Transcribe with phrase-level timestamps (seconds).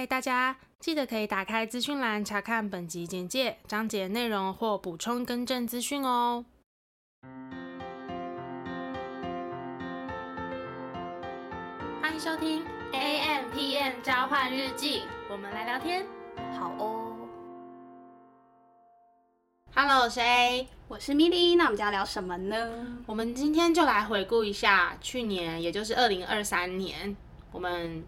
[0.00, 6.46] 嗨，大家记得可以打开资讯栏查看本集简介、章节内容或补充更正资讯哦。
[12.00, 16.06] 欢迎收听 AMpm 交换日记，我们来聊天，
[16.58, 17.14] 好哦。
[19.74, 23.02] Hello，我是 A，我是 Milly，那我们将要聊什么呢？
[23.04, 27.14] 我们今天就来回顾一下去年，也就是二零二三年，
[27.52, 28.02] 我们。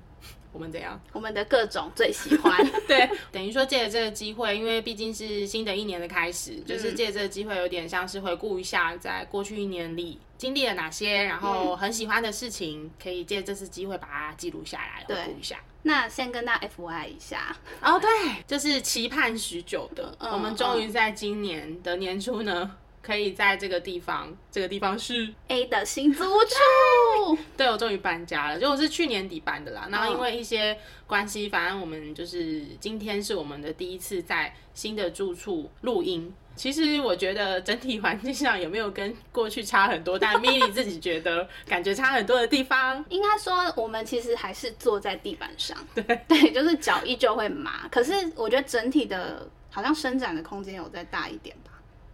[0.52, 1.00] 我们怎样？
[1.12, 2.64] 我们的各种最喜欢。
[2.86, 15.58] 对，等于说借着这个机会，因为毕竟是新的一年的开始，嗯、就是借着这个机会，有点像是回顾一下在过去一年里经历了哪些，然后很喜欢的事情，可以借这次机会把它记录下来，回顾一下。
[15.84, 18.08] 那先跟大家 FYI 一下，哦，对，
[18.46, 22.76] 就是期盼许久的，嗯、我们终于在今年的年初呢。
[23.02, 27.38] 可以在这个地方，这个地方是 A 的新租处。
[27.56, 29.88] 对，我终于搬家了，就我是去年底搬的啦。
[29.90, 36.32] 然后因为一些关系，反正我们就是今天是我们的第一次在新的住处录音。
[36.54, 47.88] 其实我觉得整体环境上有没有跟过去差很多，但 Milly 自己觉得感觉差很多的地方，应该说我们其实还是坐在地板上，对对，就是脚依旧会麻。
[47.88, 51.71] 可是我觉得整体的好像伸展的空间有再大一点吧。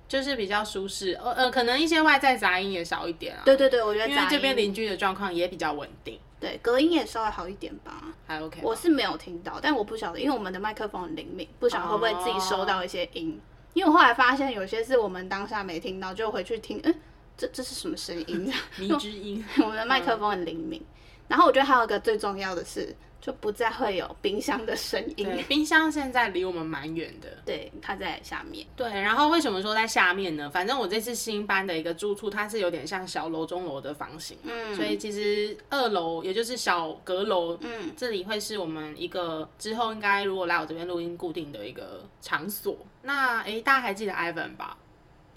[0.09, 3.43] 就是比较舒适，呃呃，可能一些外在杂音也少一点啊。
[3.45, 8.61] 对对对，我觉得因为这边邻居的状况也比较稳定，对，隔音也稍微好一点吧，还 OK。
[8.63, 13.39] 我是没有听到，但我不晓得，因为我们的麦克风很灵敏，不晓得会不会自己收到一些音。
[13.39, 16.95] 哦、因为我后来发现有些是我们当下没听到，就回去听，嗯，
[17.37, 18.51] 这这是什么声音？
[18.79, 19.45] 迷之音。
[19.59, 20.81] 我们的麦克风很灵敏。
[20.81, 20.95] 嗯、
[21.29, 22.97] 然后我觉得还有一个最重要的是。
[23.21, 25.25] 就不再会有冰箱的声音。
[25.25, 27.29] 对，冰箱现在离我们蛮远的。
[27.45, 28.67] 对，它在下面。
[28.77, 30.49] 对，然后为什么说在下面呢？
[30.51, 34.39] 反正我这次新搬的一个住处，它是有点像小楼中楼的房型。
[34.45, 34.75] 嗯。
[34.75, 42.77] 所以其实二楼也就是小阁楼，嗯，这里会是我们一个之后应该如果来我这边录音固定的一个场所。
[43.03, 44.77] 那哎，大家还记得 Ivan 吧？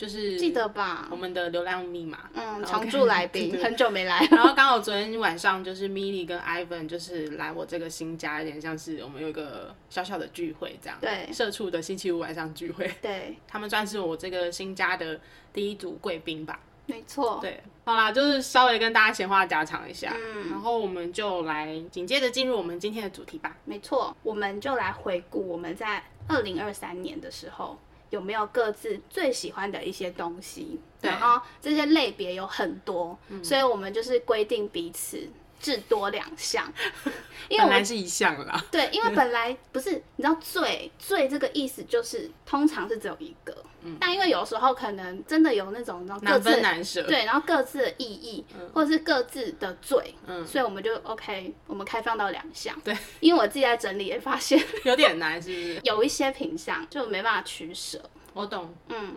[0.02, 4.28] 就是记得吧，我们的流量密码，嗯，常驻来宾， 很久没来。
[4.32, 10.98] 然后刚好昨天晚上就是 Milly 跟 Ivan 就是来我这个新家，有点像是我们有一个小小的聚会这样。
[11.00, 12.92] 对，社畜的星期五晚上聚会。
[13.00, 15.20] 对， 他们算是我这个新家的
[15.54, 16.60] 第一组贵宾吧。
[16.88, 17.38] 没错。
[17.40, 23.56] 对，好啦，就是稍微跟大家闲话家常一下，嗯，然后我们就来紧接着进入我们今天的主题吧。
[23.66, 27.78] 没错，我们就来回顾我们在二零二三年的时候。
[28.12, 30.80] 有没有各自最喜欢的一些东西？
[31.02, 35.28] 对然后这些类别有很多，嗯、所以我们就是规定彼此
[35.62, 36.72] 至多两项。
[37.50, 38.64] 因为我们本来是一项啦。
[38.72, 43.56] 对，因为本来不是，你知道最最这个意思就是通常是只有一个。
[43.84, 55.80] 嗯、但因为有时候可能真的有那种，然后各自难舍，对，然后各自的意义，嗯、或者是各自的罪，嗯，所以我们就 OK，我们开放到两项，对，因为我自己在整理也发现 有点难，是不是？
[55.84, 58.00] 有一些品项就没办法取舍。
[58.34, 59.16] 我懂，嗯，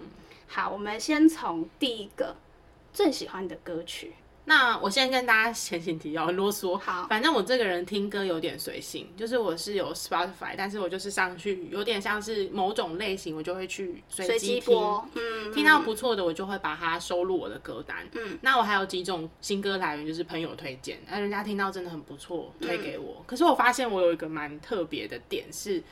[0.48, 2.34] 好，我们先从第一个
[2.90, 4.14] 最喜欢的歌曲。
[4.46, 6.76] 那我先跟大家前情提要，很啰嗦。
[6.76, 14.78] 好，反正我这个人听歌有点随性，就是我是有 Spotify，但是我就是上去有点像是某种类型，我就会去随机听，
[15.14, 18.06] 嗯，听到不错的，我就会把它收录我的歌单。
[18.12, 23.16] 嗯，那我还有几种新歌来源，就是朋友推荐，那人家听到真的很不错，推给我。
[23.20, 25.82] 嗯，可是我发现我有一个蛮特别的点是，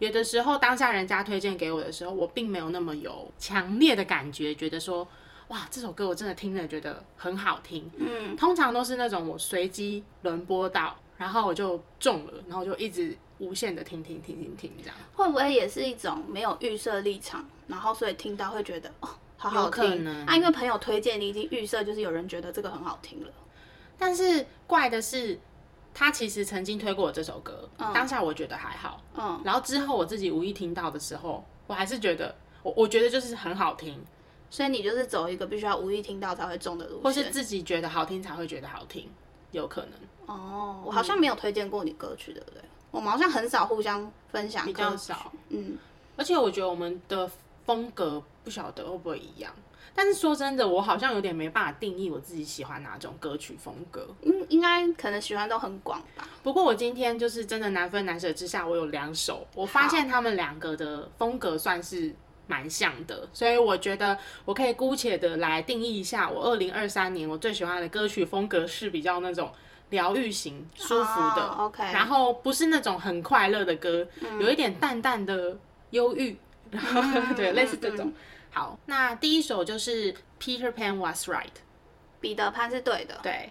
[0.00, 5.08] 有的时候当下人家推荐给我的时候，我并没有那么有强烈的感觉，觉得说。
[5.52, 7.88] 哇，这首歌我真的听了觉得很好听。
[7.98, 14.96] 嗯，通常都是那种我随机轮播到，然后我就中了，然后就一直无限的听听听听听这样。
[15.12, 19.84] 会不会也是一种没有预设立场，然后所以听到会觉得哦，好好听？
[19.84, 23.30] 有可能啊，因为朋友推荐，你已经预设就是有人觉得这个很好听了。
[23.98, 25.38] 但是怪的是，
[25.92, 34.02] 他其实曾经推过我这首歌，嗯，当下我觉得还好，嗯，然后之后我自己无意听到的时候，我还是觉得我我觉得就是很好听。
[34.52, 39.08] 所以你就是走一个必须要无意听到才会中的路线，或是自己觉得好听才会觉得好听，
[39.50, 39.92] 有可能。
[40.26, 42.60] 哦，我好像没有推荐过你歌曲，对不对？
[42.90, 45.32] 我们好像很少互相分享，比较少。
[45.48, 45.78] 嗯，
[46.18, 47.30] 而且我觉得我们的
[47.64, 49.50] 风格不晓得会不会一样。
[49.94, 54.06] 但是说真的，我好像有点没办法定义我自己喜欢哪种歌曲风格。
[54.20, 56.28] 应，应该可能喜欢都很广吧。
[56.42, 62.14] 不过我今天就是真的难分难舍之下，我有两首，我发现他们两个的风格算是。
[62.52, 69.50] 蛮像的，所以我觉得我可以姑且的来定义一下，我二零二三年我最喜欢的歌曲风格是比较那种
[69.88, 75.56] 疗愈型、舒服的，oh，OK，然后不是那种很快乐的歌，嗯、有一点淡淡的
[75.92, 76.36] 忧郁，
[76.70, 78.06] 然后、 嗯、对，类似这种。
[78.08, 78.14] 嗯、
[78.50, 81.56] 好，那第一首就是 Peter Pan Was Right，
[82.20, 83.50] 彼得潘是对的，对。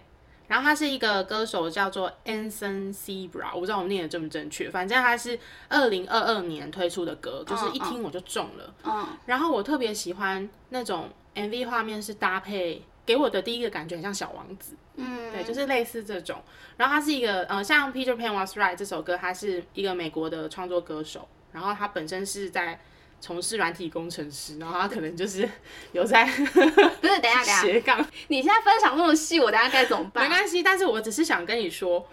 [0.52, 5.38] 然后他是一个歌手，叫做 Anson Seabra，我不知道我念的正不正确，反正他是
[5.70, 8.74] 二零二二年推出的歌，就是一听我就中了。
[8.84, 14.76] 嗯，然后我特别喜欢那种 MV 画面是搭配，给我的第一个感觉很像小王子。
[14.96, 16.36] 嗯，对，就是类似这种。
[16.76, 22.78] 然后他是一个呃，像 Peter Pan Was Right 这首歌，他是一个美国的创作歌手，然后他本身是在。
[23.22, 25.48] 从事软体工程师，然后他可能就是
[25.92, 28.04] 有在不是，等一下，等一下斜杠。
[28.26, 30.24] 你现在分享那么细，我等下该怎么办？
[30.24, 32.04] 没关系，但是我只是想跟你说，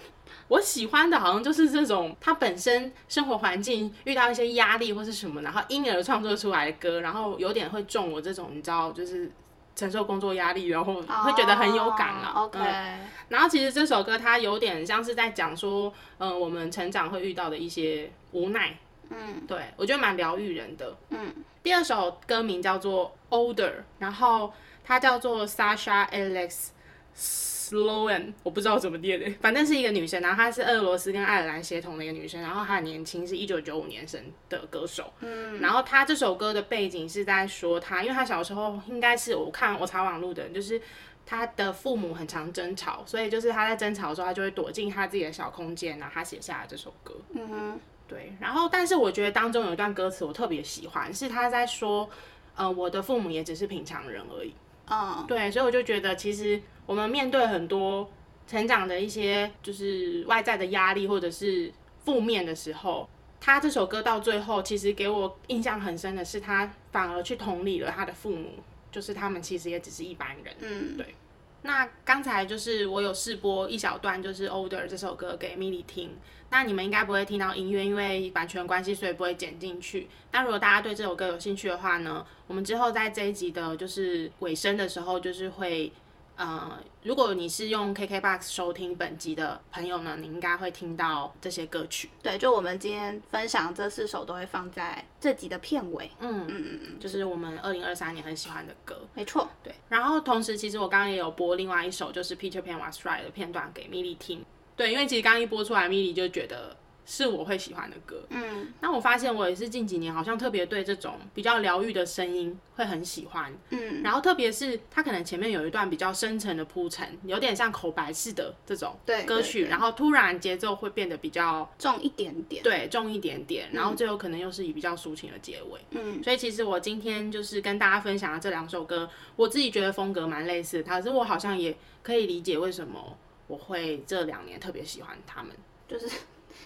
[0.50, 9.32] 我喜欢的好像就是这种他本身生活环境遇到一些压力或是什么，然后因而创作出来的歌，然后有点会中我这种，你知道，就是
[9.76, 12.34] 承受工作压力，然后会觉得很有感啊。
[12.36, 13.00] Oh, OK、嗯。
[13.30, 18.78] 然后其实这首歌它有点像是在讲说，嗯、呃，我们成长会遇到的一些无奈。
[19.10, 20.96] 嗯，对，我觉得蛮疗愈人的。
[21.10, 21.34] 嗯，
[21.64, 24.54] 第二首歌名叫做 Older，然后
[24.84, 26.68] 它叫做 Sasha Alex
[27.16, 35.12] Sloan，我不知道怎么念的，反正是一个女生，然后她是俄罗斯跟爱尔兰协同的一个女生，然后她很年轻，是一九九五年生的歌手。
[35.20, 40.82] 嗯，然后她这首歌的背景是在说她，因为她小时候应该是我看我查网路的，就是
[41.26, 47.16] 她的父母很常争吵，所以就是她在争吵的时候，她就会躲进她自己的小空间，然后她写下了这首歌。
[47.34, 47.80] 嗯哼。
[48.10, 52.10] 对，然后但是我觉得当中有一段歌词我特别喜欢，是他在说，
[52.56, 54.52] 呃，我的父母也只是平常人而已。
[54.88, 55.28] 嗯，oh.
[55.28, 58.10] 对，所以我就觉得其实我们面对很多
[58.48, 61.72] 成长的一些就是外在的压力或者是
[62.04, 63.08] 负面的时候，
[63.40, 68.56] 他这首歌到最后其实给我印象很深的是，他反而去同理了他的父母，
[68.92, 70.56] 就是他们其实也只是一般人。
[70.62, 71.14] 嗯，对。
[71.62, 76.18] 那刚才就是我有试播一小段，就是《Older》这首歌给 Milly 听。
[76.52, 80.08] 那你们应该不会听到音乐，因为版权关系，所以不会剪进去。
[80.32, 85.92] 那如果大家对这首歌有兴趣的话呢，我们之后在这一集的就是尾声的时候，就是会，
[86.40, 92.10] 呃，如果你是用 KKBOX 收听本集的朋友呢，你应该会听到这些歌曲。
[92.24, 96.10] 对，就我们今天分享这四首都会放在这集的片尾。
[96.22, 99.06] 嗯嗯嗯嗯，就是我们二零二三年很喜欢的歌。
[99.14, 99.76] 没错，对。
[99.90, 104.46] 然后同时，其实我刚刚也有播另外一首，就是 Peter Pan Was Right 的片段给 Milly 听。
[104.78, 106.74] 对，因为其实刚一播出来，Milly 就觉得
[107.12, 108.24] 是我会喜欢的歌。
[108.30, 113.52] 嗯，那我发现我也是近几年好像特别对这种比较疗愈的声音会很喜欢。
[113.72, 118.96] 嗯，然后特别是它可能前面有一段比较深沉的铺陈，有点像口白式的这种
[119.26, 122.62] 歌曲，然后突然节奏会变得比较重一点点。
[122.62, 125.80] 对，重一点点，然后最后可能又是以比较抒情的结尾。
[125.90, 133.18] 嗯，所以其实我今天就是跟大家分享的这两首歌，我自己觉得风格蛮类似的，可是我好像也可以理解为什么。
[133.48, 135.52] 我会这两年特别喜欢他们，
[135.88, 136.08] 就是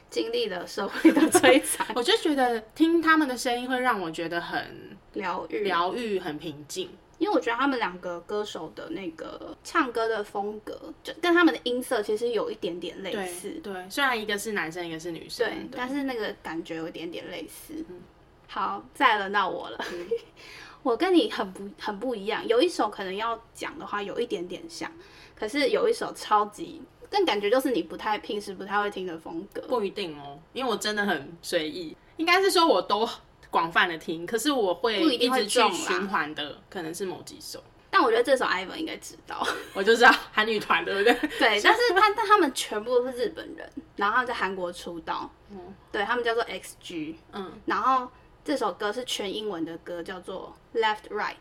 [0.09, 6.89] 经历了社会的摧残， 我就觉得听他们的声音会让我觉得很疗愈，疗愈很平静。
[7.19, 13.49] 因为我觉得他们两个歌手的那个唱歌的风格，就跟他们的音色其实有一点点类似。
[13.63, 17.73] 对，对，虽然一个是男生，一个是女生，对，对，但是那个感觉有一点点类似。
[17.87, 18.01] 嗯，
[18.47, 19.85] 好，再轮到我了。
[19.93, 20.07] 嗯，
[20.83, 24.91] 我跟你很不很不一样，有一首可能要讲的话，有一点点像。
[25.33, 26.81] 可是有一首超级，
[27.15, 29.61] 但感觉就是你不太平时不太会听的风格。
[29.67, 33.07] 不一定哦，因为我真的很随意，应该是说我都
[33.51, 37.63] 广泛的听，可是我会一直去循环的，可能是某几首。
[37.91, 39.45] 但我觉得这首 Ivan 应该知道，
[39.75, 41.13] 我就知道韩女团对不对？
[41.37, 45.59] 对，但是他但他们全部都是日本人，然后他们在韩国出道，嗯，
[45.91, 48.09] 对他们叫做 XG，嗯，然后
[48.43, 51.35] 这首歌是全英文的歌，叫做 Left Right，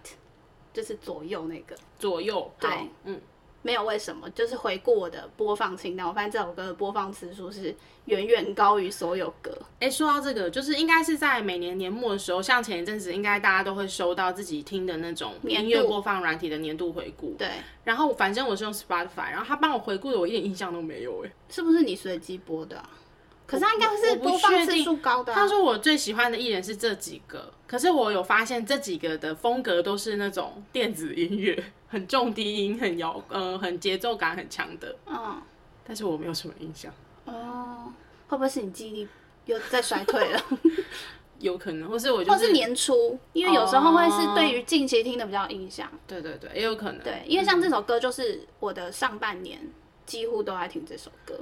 [0.74, 2.70] 就是左右那个左右，对，
[3.04, 3.18] 嗯。
[3.62, 7.74] 没有为什么，就是回顾我的播放清单，我发现这首歌的播放次数是
[8.06, 9.56] 远远高于所有歌。
[9.78, 17.34] 哎，说到这个，就是应该是在每年年末的时候，像前一阵子，应该大家都会收到自己听的那种音乐播放软体的年度回顾。
[17.38, 17.48] 对。
[17.84, 21.24] 然后反正我是用 Spotify，然后他帮我回顾的，我一点印象都没有。
[21.24, 22.90] 哎，是不是你随机播的啊？
[23.52, 25.36] 可是他应该是播放次数高的啊。
[25.36, 31.62] 他说我最喜欢的艺人是这几个，可是我有发现这几个的风格都是那种电子音乐。
[31.88, 34.96] 很重低音，很摇，呃，很节奏感很强的。
[35.04, 35.42] 嗯，
[35.86, 36.90] 但是我没有什么印象。
[37.26, 37.92] 哦，
[38.28, 39.08] 会不会是你记忆力
[39.44, 40.42] 又在衰退了？
[41.38, 45.86] 有可能，或是我就是，或是年初，因为有时候会是对于近期听的比较印象。
[46.06, 47.02] 对对对，也有可能。
[47.02, 49.60] 对，因为像这首歌，就是我的上半年
[50.06, 51.40] 几乎都在听这首歌。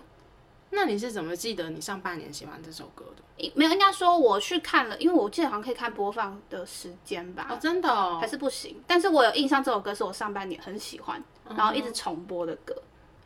[0.72, 3.52] 那你是怎么记得你上半年喜欢这首歌的？
[3.54, 7.48] 没有，应该说我去看了，因为我记得好像可以看播放的时间吧。
[7.50, 8.18] 哦，真的哦？
[8.20, 8.80] 还是不行？
[8.86, 11.22] 但是我有印象，这首歌是我上半年很喜欢，
[11.56, 12.74] 然后一直重播的歌。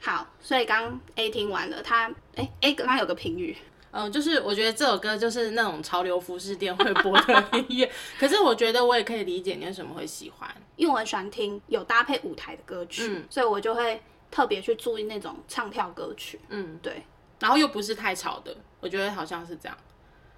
[0.00, 3.56] 好，所以刚 A 听完了，他哎 A 刚刚有个评语，
[3.90, 7.92] 嗯，就是我觉得这首歌就是那种潮流服饰店会播的音乐。
[8.18, 14.00] 可是我觉得我也可以理解你为什么会喜欢，因为我很喜欢听有搭配舞台的歌曲，嗯，所以我就会。
[14.30, 16.40] 特别去注意那种唱跳歌曲。
[16.48, 17.04] 嗯，对。
[17.44, 19.76] 然后又不是太吵的，我觉得好像是这样。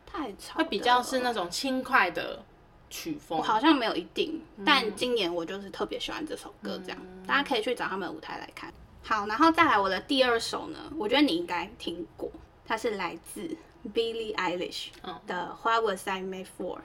[0.05, 0.59] 太吵。
[0.59, 2.45] 会比较是那种轻快的
[2.91, 3.41] 曲风。
[3.41, 8.75] 好像没有一定，嗯、但今年我就是特别喜欢这首歌，这样、嗯、大家可以去找他们的舞台来看。
[9.05, 12.29] 好，然后再来我的第二首呢，我觉得你应该听过，
[12.67, 13.57] 它是来自
[13.95, 14.89] Billie Eilish
[15.29, 16.79] 的 What Was I Made For，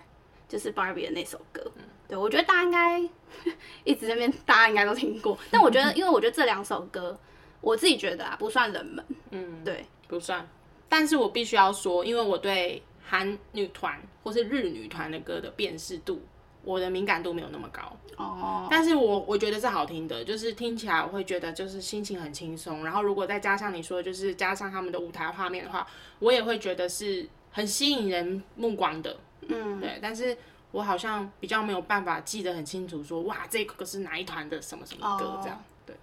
[0.47, 1.63] 就是 Barbie 的那首歌。
[1.77, 2.99] 嗯、对，我觉得大家应该
[3.83, 5.35] 一直在那边，大家应该都听过。
[5.49, 7.17] 但我觉得，因为我觉得这两首歌，
[7.59, 9.03] 我自己觉得啊，不算冷门。
[9.31, 9.83] 嗯，对，
[10.15, 10.47] 不算。
[10.87, 16.21] 但是我必须要说，因为我对韩女团或是日女团的歌的辨识度。
[16.63, 17.81] 我的敏感度没有那么高
[18.17, 18.67] 哦，oh.
[18.69, 25.87] 但是我我觉得是好听的，就是听起来我会觉得就是心情很轻松，然后如果再加上你说就是加上他们的舞台画面的话，
[26.19, 30.37] 我也会觉得是很吸引人目光的，嗯，对，但是
[30.71, 35.95] 我好像比较没有办法记得很清楚说，说哇这个是哪一团的什么什么歌这样，对，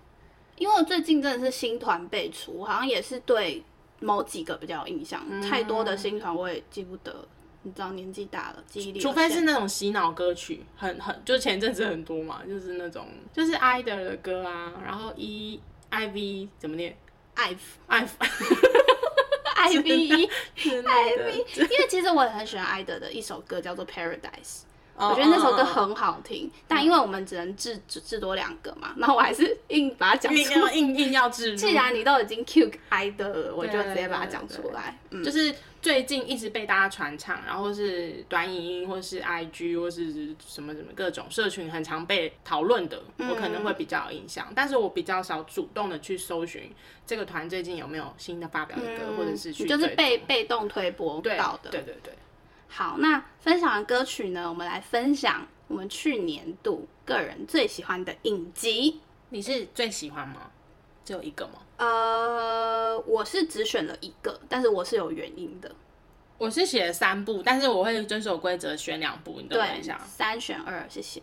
[0.57, 3.62] 因为我最近真的是新团辈出，好像也是对
[4.00, 7.26] 某几个比较有印象，嗯、太多的新团我也记不得。
[7.62, 9.00] 你知道年纪大了，记忆力。
[9.00, 16.97] 除非是那种洗脑歌曲，很很，就前阵子很多嘛，就是那种就是 IDOL 的歌啊，然后 E I V 怎么念
[17.35, 18.05] ？IVE，I
[19.83, 20.31] V E
[20.87, 24.62] I V， 因为其实我也很喜欢 IDOL 的一首歌叫做 Paradise。
[24.99, 31.55] 我觉得那首歌很好听，嗯、但因为我们只能制制制多两个嘛，然后我还是硬把它讲出来，硬硬要制。
[31.59, 34.99] 既然你都已经 cue idol 了，我就直接把它讲出来。
[35.11, 44.47] 嗯、就是最近一直被大家传唱，然后是短影音或是 IG 或是什么什么各种社群很常被讨论的，我可能会比较有印象。
[44.50, 46.71] 嗯、但是我比较少主动的去搜寻
[47.07, 51.71] 这个团最近有没有新的发表的歌，嗯、或者是去就是被被动推播到的。
[51.71, 52.12] 对对对对。
[52.69, 59.01] 好，那分享完歌曲呢，我们来分享我们去年度个人最喜欢的影集。
[59.31, 60.51] 你是最喜欢吗？
[61.05, 61.55] 只有一个吗？
[61.79, 65.75] 呃，我是只选了一个，但是我是有原因的。
[66.37, 69.41] 我是写了三部，但是我会遵守规则选两部。
[69.41, 71.23] 你等一下，三选二，谢谢。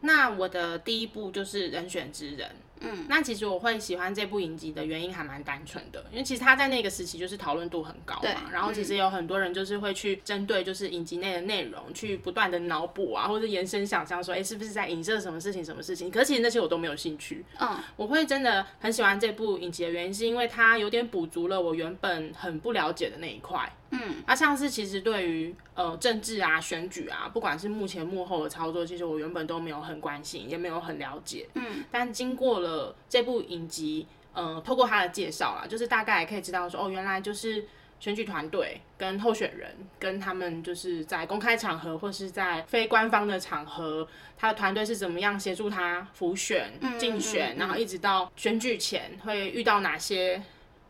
[0.00, 2.48] 那我的第一部就是《人选之人》。
[2.82, 16.10] 嗯，那其实我会喜欢这部影集的原因还蛮单纯的，因为其实他在那个时期就是讨论度很高嘛，然后其实有很多人就是会去针对就是影集内的内容去不断的脑补啊，或者延伸想象说，哎、欸，是不是在影射什么事情什么事情？
[16.10, 17.44] 可是其实那些我都没有兴趣。
[17.58, 23.70] 嗯，我会真的很喜欢这部影集的原因是因为它有点补足了我原本很不了解的那一块。
[23.94, 31.46] 嗯，啊像是其实对于呃政治啊、选举啊，不管是幕前幕后的操作，其实我原本都没有很关心，也没有很了解。
[31.54, 32.71] 嗯，但经过了
[33.08, 37.64] 这部影集，呃，透过他的介绍啦，就是大概也可以知道说，哦，原来就是
[37.98, 50.42] 选举团队跟候选人跟他们就是在公开场合或是在非官方的场合，他的团队是怎么样协助他辅选、竞选，然后一直到选举前会遇到哪些。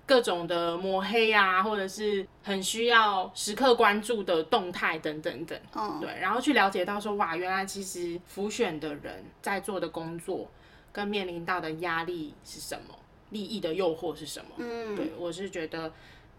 [0.04, 10.50] 各种的抹黑啊，或者是很需要时刻关注的动态等等等，嗯，对，然后去了解到说，哇，原来其实浮选的人在做的工作
[10.92, 12.94] 跟面临到的压力是什么，
[13.30, 15.92] 利益的诱惑是什么，嗯，对，我是觉得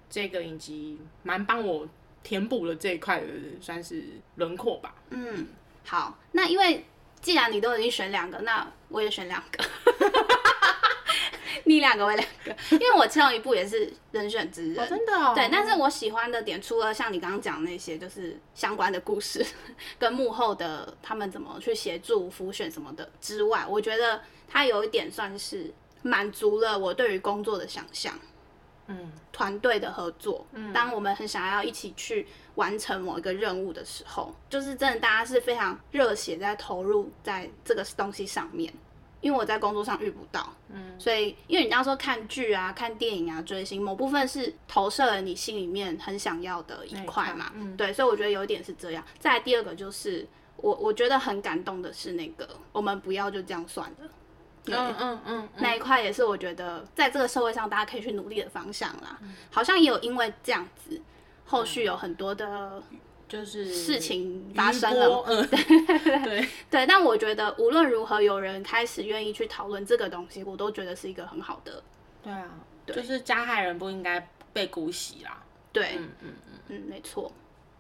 [0.09, 1.87] 这个影集蛮帮我
[2.21, 3.27] 填补了这一块的，
[3.59, 4.05] 算是
[4.35, 4.95] 轮廓吧。
[5.09, 5.47] 嗯，
[5.83, 6.85] 好，那因为
[7.21, 9.63] 既然你都已经选两个，那我也选两个。
[11.65, 15.49] 你两个，我两个，因为我其中一部也是人选之人，哦、真的、哦，对。
[15.51, 19.45] 但是我喜欢的点，除了像你刚刚讲那些，就是相关的故事，
[19.99, 28.13] 跟幕后的他们怎么去协助浮选什么的之外，我觉得它有一点算是满足了我对于工作的想象，
[28.87, 38.73] 嗯，团队的合作，嗯，当我们很想要一起去完成某一个任务的时候，就是真的大家是非常热血在投入在这个东西上面。
[39.23, 49.03] 因为我在工作上遇不到，嗯，所以因为你刚刚说看剧啊、看电影啊、追星，某部分是投射了你心里面很想要的一块嘛，嗯，对，所以我觉得有一点是这样。
[49.17, 50.27] 再来第二个就是
[50.57, 54.09] 我我觉得很感动的是那个我们不要就这样算了，
[54.65, 59.17] 嗯嗯嗯，那一块也是我觉得在这个社会上大家可以去努力的方向啦。
[59.21, 61.01] 嗯，好像也有因为这样子，
[61.45, 62.83] 后续有很多的。
[63.33, 71.81] 就是事情发生了，嗯，对对 对，但我觉得无论如何，有人开始愿意去讨论这个东西，我都觉得是一个很好的。
[72.21, 75.43] 对啊，对就是加害人不应该被姑息啦。
[75.71, 77.31] 对，嗯嗯嗯嗯，没错。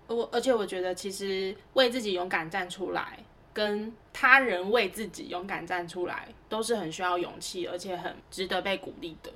[0.07, 3.19] 我而且我觉得，其实为自己勇敢站出来，
[3.53, 9.31] 跟他人为自己勇敢站出来，都是很需要勇气，而且很值得被鼓励的。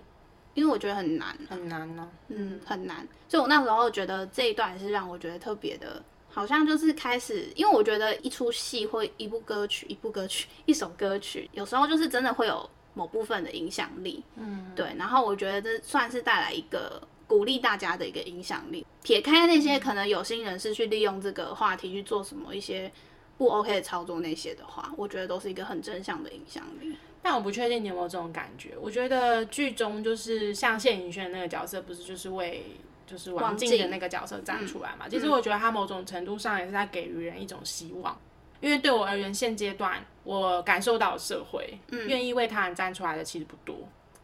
[0.58, 3.08] 因为我觉得很难，很难呢、啊，嗯，很难。
[3.30, 14.24] 所以我那时候觉得这一段是让我觉得特别的，好像就是开始，因为我觉得一出戏或一部歌曲、一部歌曲、一首歌曲，有时候就是真的会有某部分的影响力。
[14.36, 14.96] 嗯，对。
[14.98, 18.84] 然后我觉得这算是带来一个鼓励大家的一个影响力。
[19.04, 22.92] 撇开那些可能有心人士去利用这个话题去做什么一些
[23.38, 26.98] 不 OK 的操作那些的话，我觉得都是一个很正向的影响力。
[27.28, 28.70] 但我不确定你有没有这种感觉。
[28.80, 32.64] 我觉得剧中就是像谢盈萱那个角色，不是就是为
[33.06, 35.08] 就是王静的那个角色站出来嘛？
[35.08, 38.18] 嗯、其实我觉得他某种程度上也是在给予人一种希望。
[38.62, 43.76] 因为对我而言，现阶段我感受到社会愿意为他人站出来的其实不多。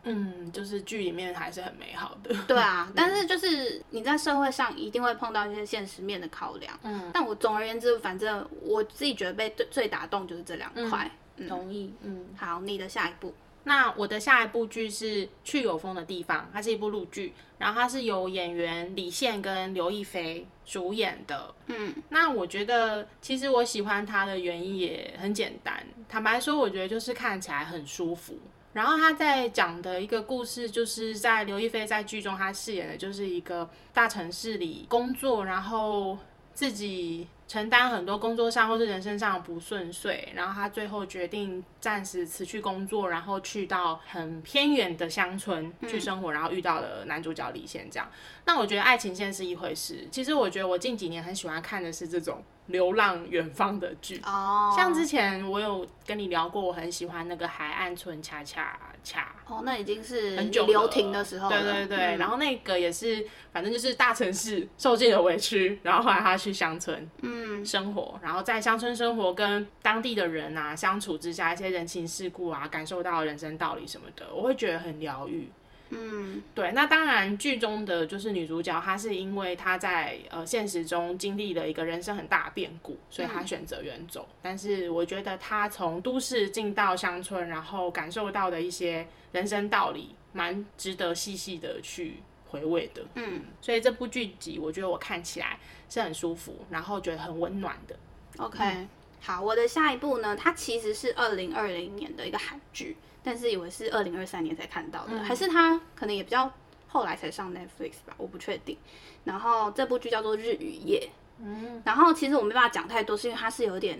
[0.03, 2.33] 嗯，就是剧里面还是很美好的。
[2.47, 6.79] 对啊， 但是就是你在社会上一定会碰到一些现实面的考量。
[6.83, 11.05] 嗯，但我总而言之，反正我自己觉得被最最打动就是这两块。
[11.05, 11.11] 嗯，
[11.47, 11.93] 同意。
[12.01, 13.33] 嗯，好，你的下一步。
[13.65, 21.55] 那我的下一部剧是《去有风的地方》，它是一部陆剧，然后它是由演员李现跟刘亦菲主演的。
[21.67, 28.37] 嗯，那我觉得其实我喜欢它的原因也很简单，坦白说，我觉得就是看起来很舒服。
[28.73, 36.17] 然后他在讲的一个故事，就是在刘亦菲在剧中，她饰演的就是一个大城市里工作，然后
[36.53, 37.27] 自己。
[37.53, 48.09] 承担很多工作上或是人生上不顺遂，然后他最后决定暂时辞去工作，然后去到很偏远的乡村去生活，然后遇到了男主角李现这样。
[48.45, 52.43] 那我觉得爱情线是一回事，其实我觉得我近几年很喜欢看的是这种。
[52.67, 54.75] 流浪远方的剧，oh.
[54.75, 59.35] 像之前我有跟你聊过，我很喜欢那个海岸村恰恰恰。
[59.45, 61.61] 哦，那已经是很久流停的时候了。
[61.61, 75.49] 对对对，嗯、然后那个也是，反正就是大城市受尽了委屈，然后后来他去乡村，嗯，生活，然后在乡村生活跟当地的人啊相处之下，一些人情世故啊，感受到人生道理什么的，我会觉得很疗愈。
[75.95, 84.27] 嗯，对，那当然剧中的就是女主角，她是因为她在呃现实中经历了一个人生很大的变故，所以她选择远走。
[84.29, 92.17] 嗯、但是我觉得她从都市进到乡村，然后感受到的一些人生道理，蛮值得细细的去
[92.49, 93.03] 回味的。
[93.15, 95.57] 嗯，所以这部剧集我觉得我看起来
[95.89, 97.95] 是很舒服，然后觉得很温暖的。
[98.37, 98.89] OK，嗯、
[99.21, 102.97] 好，我的下一部呢，它其实是二零二零年的一个韩剧。
[103.23, 106.51] 但是以为是二零二三年才看到的，嗯、还是他可能也比较
[106.87, 108.77] 后来才上 Netflix 吧，我不确定。
[109.23, 111.09] 然后这部剧叫做《日与夜》，
[111.43, 113.97] 嗯，然后其实我没办法讲太多，是因为它是有点，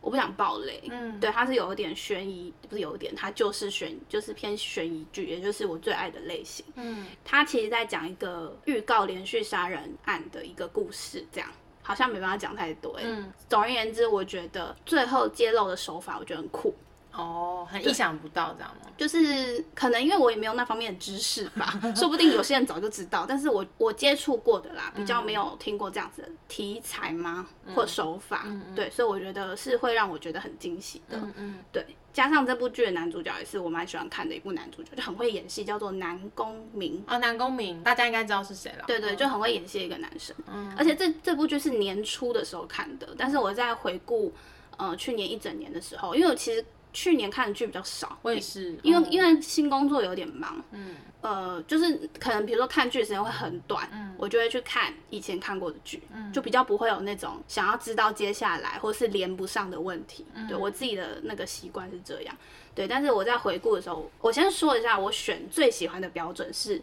[0.00, 11.48] 我不想暴雷，嗯，对，它是有一点悬疑，不是有一点，它就是悬，就是偏悬疑剧，也就是我最爱的类型，嗯，它其实在讲一个预告连续杀人案的一个故事，这样。
[11.86, 16.74] 好像没办法讲太多，嗯，总而言之，我觉得最后揭露的手法我觉得很酷。
[17.16, 18.90] 哦，很意想不到，这样吗？
[18.96, 27.46] 就是可能因为我也没有那方面的知识吧， 说不定有些人早就知道，但是我我接触过的啦，比较没有听过这样子的题材吗？
[27.66, 28.42] 嗯、或手法？
[28.46, 31.16] 嗯嗯、对，所以我觉得是会让我觉得很惊喜的。
[31.16, 37.02] 嗯嗯，对，加上这部剧的男主角也是我蛮喜欢看的一部男主角，就很会演戏，叫做南宫珉。
[37.06, 38.84] 哦，南宫明，大家应该知道是谁了。
[38.86, 40.34] 对，对对，就很会演戏的一个男生。
[40.52, 44.32] 嗯，而且这这部剧是年初的时候看的，但是我在回顾
[44.76, 46.64] 呃去年一整年的时候，因为我其实。
[46.94, 62.36] 去年看的剧比较少，我也是，因为、哦、因为新工作有点忙，嗯，呃，就是可能比如说看剧时间会很短，嗯，我就会去看以前看过的剧，嗯，就比较不会有那种想要知道接下来或是连不上的问题，嗯，对我自己的那个习惯是这样，
[62.76, 66.76] 对，但是我在回顾的时候，我先说一下我选最喜欢的标准是，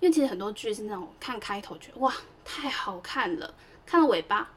[0.00, 2.12] 因为其实很多剧是那种看开头觉得哇
[2.44, 3.54] 太好看了，
[3.86, 4.50] 看到尾巴。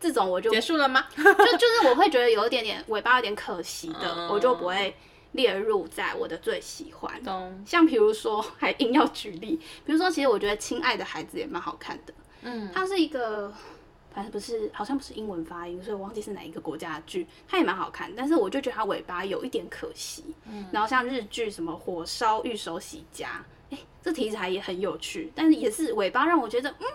[0.00, 1.04] 这种我就结束了吗？
[1.16, 4.94] 就就是我会觉得有一点点尾巴有点可惜的，嗯、我就不会
[5.32, 7.20] 列入在我的最喜欢。
[7.26, 12.14] 嗯、像比如说，还硬要举例，比如说，其实我觉得《亲爱的孩子》也蛮好看的。
[12.42, 13.52] 嗯，它是一个，
[14.14, 18.12] 反正不是，好像不是英文发音，所以我忘记是哪一个国家的剧，它也蛮好看。
[18.16, 20.24] 但是我就觉得它尾巴有一点可惜。
[20.44, 26.86] 嗯，然后像日剧什么《火烧玉手洗家》，哎，这题材也很有趣，但是也是尾巴让我觉得，嗯。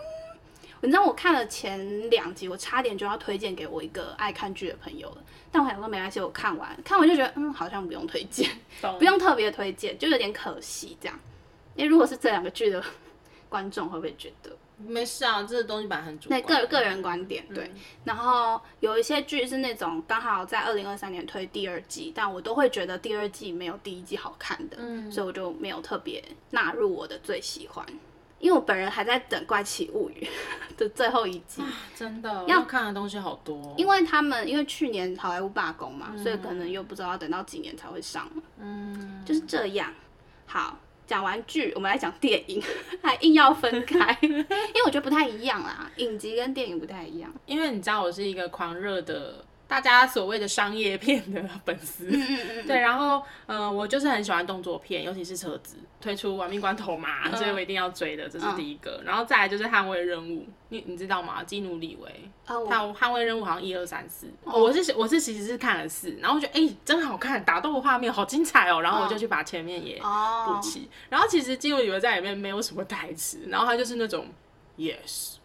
[0.84, 8.50] 你知道我看了前两集，我差点就要推荐给我一个爱看剧的朋友了，但我想说没关系，我看完看完就觉得嗯，好像不用推荐，
[8.98, 11.18] 不用特别推荐，就有点可惜这样。
[11.74, 12.84] 因为如果是这两个剧的
[13.48, 15.42] 观众，会不会觉得没事啊？
[15.44, 17.64] 这个东西本来很主观，那个个人观点对。
[17.64, 27.86] 嗯、然后有一些剧是那种刚好在二零二三年推第二季，但我都会觉得第二季没有第一季好看的，嗯、所以我就没有特别纳入我的最喜欢。
[28.38, 30.28] 因为我本人还在等《怪奇物语
[30.78, 31.62] 》的最后一季，
[31.94, 33.74] 真的要看的东西好多。
[33.76, 38.28] 因为他们因为去年好莱坞罢工嘛，嗯、所以可能又不知道要等到几年才会上。
[38.58, 39.92] 嗯，就是这样。
[40.46, 42.62] 好，讲完剧，我们来讲电影，
[43.02, 45.90] 还硬要分开， 因为我觉得不太一样啦。
[45.96, 47.32] 影集跟电影不太一样。
[47.46, 49.44] 因为你知道我是一个狂热的。
[49.80, 52.08] 大家所谓的商业片的粉丝，
[52.66, 59.02] 对，然后呃，我就是很喜欢动作片，尤其是车子推出亡命关头嘛，所以我一定要追的，这是第一个。
[59.04, 61.42] 然后再来就是捍卫任务，你你知道吗？
[61.42, 70.88] 基努里维，他捍卫任务好像一二三四，我是我是其实是看了四，然后我觉得哎、欸、真好看，打斗的画面好精彩哦，然后我就去把前面也补齐。
[71.08, 74.26] 然后其实基努里维在里面没有什么台词，然后他就是那种
[74.78, 75.36] yes。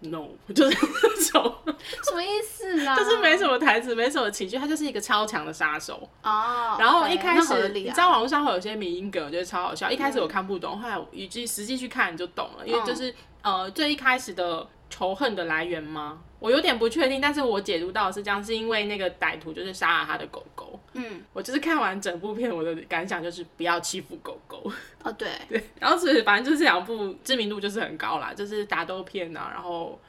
[0.00, 1.54] No， 就是那种
[2.02, 2.96] 什么意思啊？
[2.96, 6.76] 就是没什么台词，没什么情绪，他就是一个超强的杀手哦。
[6.78, 9.90] 然后一开始，你知道网络上会有些迷因梗，我觉得超好笑。
[9.90, 16.22] 一开始我看不懂，后来实际实际去看你就懂了，因为就是呃最一开始的仇恨的来源吗？
[16.40, 20.78] 我有点不确定，但是我解读到的是这样，是因为那个歹徒就是杀了他的狗狗。
[20.94, 24.70] 嗯，我就是看完整部片，我的感想就是不要欺负狗狗。
[25.02, 30.00] 哦，对 对，然后所以反正就是两部知名度就是很高啦，就是打斗片啊，然后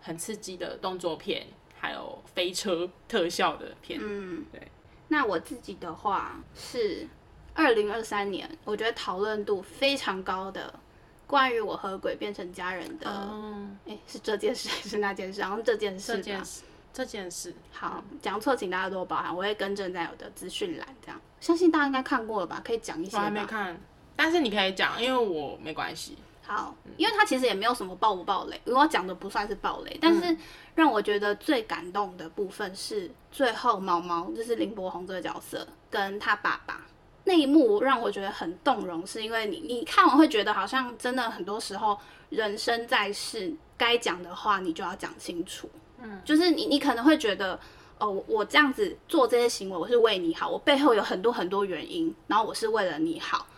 [0.00, 1.46] 很刺激的动作片，
[1.78, 3.98] 还有飞车特效的片。
[4.02, 4.60] 嗯，对。
[5.08, 7.06] 那我自己的话是
[7.54, 10.80] 二零二三年，我觉得讨论度非常高的。
[11.26, 15.40] 关于我和鬼变成家人的，哎、嗯欸，是这件事还 是那件事？
[15.40, 16.62] 然后这件事吧，这件事，
[16.92, 17.54] 这件事。
[17.72, 20.86] 好，讲错请大家多包涵，我会更正在我的资讯栏。
[21.04, 22.62] 这样，相信大家应该看过了吧？
[22.64, 23.16] 可以讲一些。
[23.16, 23.76] 我还没看，
[24.14, 26.16] 但是你可以讲，因为我没关系。
[26.44, 30.36] 好，因为他其实也没有什么暴不暴雷，如果讲的不算是暴雷，但是
[30.76, 36.86] 让我觉得最感动的部分是最后毛毛，就是林柏宏这个角色跟他爸爸。
[37.28, 41.98] 那一幕让我觉得很动容，是因为你你看完会觉得好像真的很多时候
[42.30, 45.68] 人生在世该讲的话你就要讲清楚，
[46.00, 47.58] 嗯，就是你你可能会觉得
[47.98, 53.48] 哦，我这样子做这些行为我是为你好，我背后有很多很多原因，然后我是为了你好，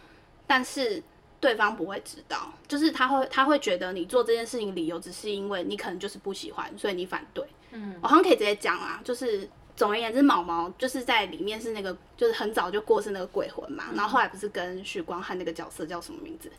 [0.47, 1.03] 但是
[1.39, 9.47] 对方不会知道，就是他会他会觉得你做这件事情理由只是因为你可能就是不喜欢，所以你反对，嗯，我好像可以直接讲啊，就是。
[9.79, 13.85] 总而言之，毛毛就是在里面是那个，就是很早就过世那个鬼魂嘛。
[13.95, 16.51] 然后后来不是跟许光汉那个角色叫什么名字？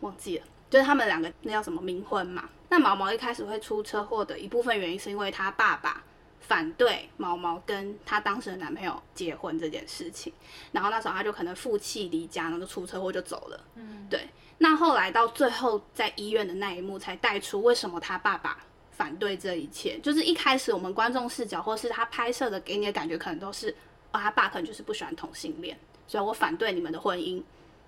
[0.00, 0.44] 忘记了。
[0.68, 2.46] 就是他们两个那叫什么冥婚嘛。
[2.68, 6.02] 那毛毛一开始会出车祸的一部分原因是因为他爸爸
[6.40, 10.30] 反对毛毛跟他当时的男朋友结婚这件事情。
[10.70, 13.64] 然后那时候他就可能负气离家，然后就出车祸就走了。
[13.76, 14.28] 嗯，对。
[14.58, 18.58] 那后来到最后在医院的那一幕才带出为什么他爸爸。
[18.96, 23.70] 反对这一切，就是一开始我们观众视角，或是他拍摄的给你的感觉，可能都是，
[24.12, 25.76] 哦，他爸可能就是不喜欢同性恋，
[26.06, 27.42] 所以我反对你们的婚姻。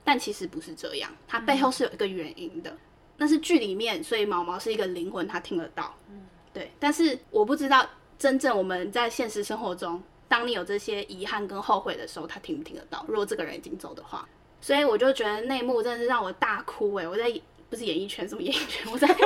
[0.04, 2.76] 但其实不是这样，他背后是有一个原因的。
[3.16, 5.92] 那是剧里面，所以毛毛是一个灵魂，他听得到。
[6.08, 6.70] 嗯对。
[6.78, 7.84] 但是我不知道，
[8.18, 13.04] 真正我们在现实生活中，当你有这些遗憾跟后悔的时候，他听不听得到？
[13.08, 14.28] 如果这个人已经走的话，
[14.60, 17.08] 所以我就觉得那幕真的是让我大哭哎！
[17.08, 17.28] 我在
[17.70, 18.90] 不是演艺圈，什么演艺圈？
[18.92, 19.08] 我在。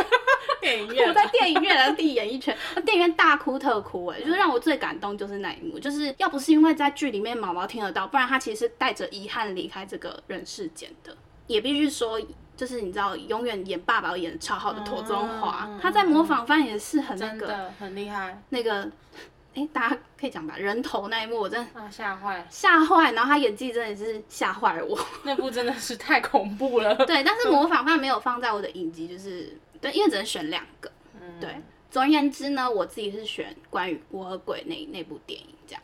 [0.60, 11.16] 电影院，我在电影院的第一演艺圈，电影院大哭特哭，哎，就是让我最感动就是那一幕，就是要不是因为在剧里面毛毛听得到，不然他其实带着遗憾离开这个人世间的。
[11.46, 12.20] 也必须说，
[12.58, 18.42] 就是你知道，永远演爸爸演超好的庹宗华，他在模仿范也是很那个，很厉害。
[18.50, 18.86] 那个，
[19.54, 26.94] 哎、欸，大家可以讲吧，人头那一幕我真的吓坏，吓坏，然后他演技真的是吓坏我，那部真的是太恐怖了。
[27.06, 29.56] 对，但是模仿犯没有放在我的影集，就是。
[29.80, 30.92] 对，因为只能选两个。
[31.18, 31.56] 嗯，对。
[31.90, 35.82] 总而言之呢，我自己是选关于我和鬼那那部电影这样。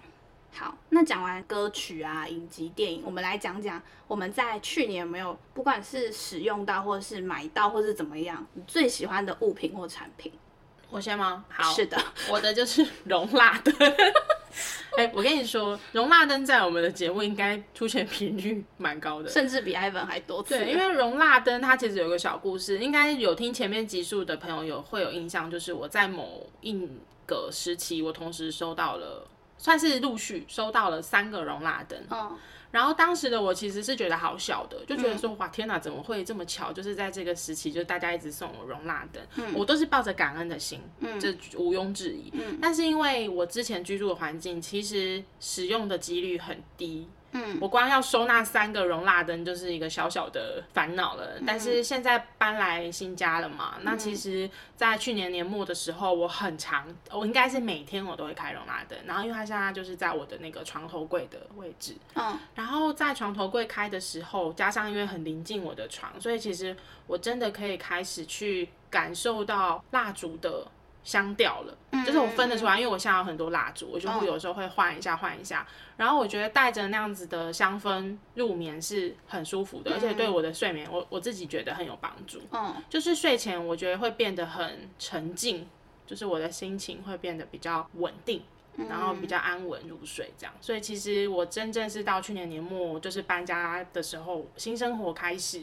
[0.53, 10.31] 好，那讲完歌曲啊、影集、电影，我们来讲讲我们在去年有没有，不管是使用到，或者是买到，或是怎么样，你最喜欢的物品或产品。
[10.91, 11.45] 我先吗？
[11.49, 11.97] 好，是的，
[12.31, 13.75] 我的就是 容蜡灯。
[14.97, 20.57] 哎、欸，我跟你说，容蜡灯在我们的节目应该出现频率蛮高的，甚至比 Ivan 还多次。
[20.57, 26.89] 对，因为容蜡灯它其实有个小故事，应该有听前面集数的朋友有会有印象，就是我在某一
[27.27, 31.99] 个时期，我同时收到了，算是陆续收到了三个容蜡灯。
[32.11, 32.37] 嗯。
[32.73, 36.73] 然后当时的我其实是觉得好小的，就觉得说哇天哪，怎么会这么巧？
[36.73, 42.29] 就是在这个时期，就是大家一直送我容蜡灯，嗯、我都是抱着感恩的心，嗯，这毋庸置疑。
[42.35, 47.09] 嗯、但是因为我之前居住的环境，其实使用的几率很低。
[47.33, 51.35] 嗯，我光要收纳三个容蜡灯就是一个小小的烦恼了。
[51.39, 58.99] 嗯、但是现在搬来新家了嘛，嗯、那其实，在去年年末的时候，我很常，我应该是每天我都会开容蜡灯。
[59.05, 61.97] 然后，因为它现在就是在我的那个床头柜的位置。
[62.15, 62.39] 嗯。
[62.55, 70.67] 然后在床头柜开的时候，加上因为很临近我的床，所以其实我真的可以开始去感受到蜡烛的。
[71.07, 75.65] 香调了，就是我分得出来，因为我现在有很多蜡烛，我就会有时候会换一下换一下。
[75.97, 82.43] 然后我觉得带着那样子的香氛入眠是很舒服的，而且对我的睡眠，我我自己觉得很有帮助。
[82.51, 85.69] 嗯，就是睡前我觉得会变得很沉静，
[86.05, 88.43] 就是我的心情会变得比较稳定。
[88.91, 90.53] 然后比较安稳入睡这样。
[90.61, 95.63] 所以其实我真正是到去年年末，就是搬家的时候，新生活开始，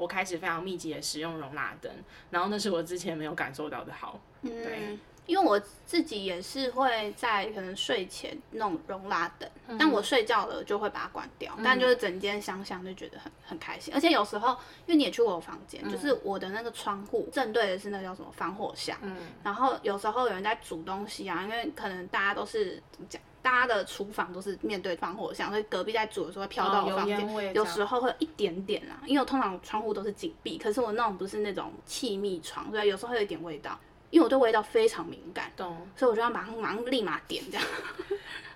[0.00, 1.92] 我开始非常密集的使用容纳灯，
[2.30, 4.78] 然后那是我之前没有感受到的好，嗯对。
[4.88, 13.94] 嗯因为我自己也是会在可能睡前弄容蜡灯，嗯、但我睡觉了就会把它关掉，嗯、但就是整间香香就觉得很很开心。
[13.94, 14.48] 而且有时候，
[14.86, 29.00] 因为你也去过我房间，嗯、就是我的那个窗户正对的是那个叫什么防火巷，嗯、然后有时候有人在煮东西啊，因为可能大家都是怎么讲，大家的厨房都是面对防火巷，所以隔壁在煮的时候会飘到我房间，哦、有，有时候会有一点点啦。
[29.06, 33.78] 因为我通常窗户都是紧闭，可是我那种不是那种气密窗，所以有时候会有一点味道。
[34.10, 37.64] 因为我对味道非常敏感，懂所以我就要马上马上立马点这样。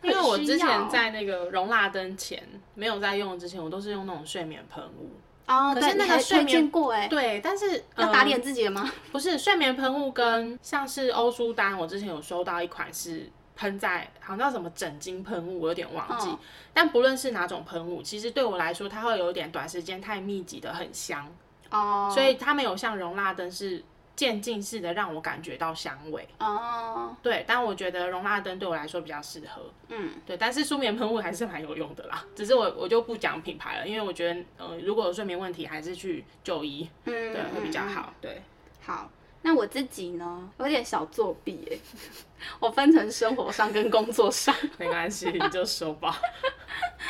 [0.03, 2.43] 因为我 之前在那个容蜡灯前
[2.75, 5.11] 没有在用之前，我都是用那种睡眠喷雾。
[5.47, 8.91] 哦，可是那个睡眠过哎，对，但是要打脸自己了吗？
[9.13, 16.29] 不是，睡眠喷雾跟像是欧舒丹，我之前有收到一款是喷在好像叫什么枕巾喷雾，我有点忘记。
[16.73, 21.31] 但不论是哪种喷雾，其实对我来说，它会有点短时间太密集的很香
[21.71, 23.85] 哦，所以它没有像容蜡灯是。
[24.17, 27.17] 渐进式的让我感觉到香味哦，oh.
[27.21, 38.41] 对，但我觉得容蜡灯对我来说比较适合，嗯，对，但是舒眠喷雾还是蛮有用的啦，只是我我就不讲品牌了，因为我觉得，呃，如果有睡眠问题，还是去就医，嗯，对，会比较好，对，
[38.83, 39.11] 好，
[39.47, 41.77] 那我自己呢，有点小作弊哎，
[42.59, 46.19] 我分成生活上跟工作上， 没关系，你就说吧。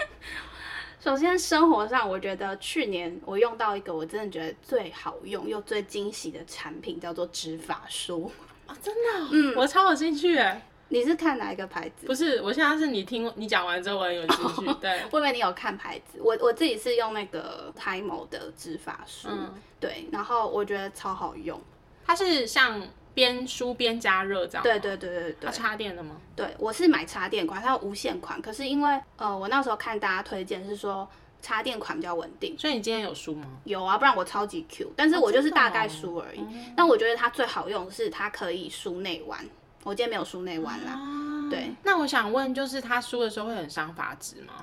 [1.01, 8.29] 首先，生活上我觉得去年我用到一个我真的觉得最好用又最惊喜的产品，叫做植发梳
[8.67, 10.61] 哦，真的、哦，嗯，我超有兴趣哎。
[10.89, 12.07] 你是看哪一个牌子？
[12.07, 14.67] 不是，我现在是你听你讲完之后我很有兴趣。
[14.67, 16.19] 哦、对，我以为你有看牌子。
[16.21, 21.61] 我我自己是用那个 Timo 的植发梳，嗯、对，然后我觉得超好用。
[22.07, 22.83] 它是像。
[23.15, 25.37] 边梳边加热这样，对对对对对。
[25.47, 26.17] 它插电的吗？
[26.35, 28.43] 对，我是买插电款，它有无线款。
[28.43, 31.09] 可是因为呃，我那时候看大家推荐是说
[31.41, 33.47] 插电款比较稳定，所以你今天有梳吗？
[33.63, 34.91] 有啊，不然我超级 Q。
[34.97, 36.41] 但是我就是大概梳而已。
[36.41, 39.39] 哦哦、但我觉得它最好用的是它可以梳内弯，
[39.85, 40.95] 我今天没有梳内弯啦。
[40.95, 44.55] 啊、对，那我想问，就是它梳的时候会很伤发质吗？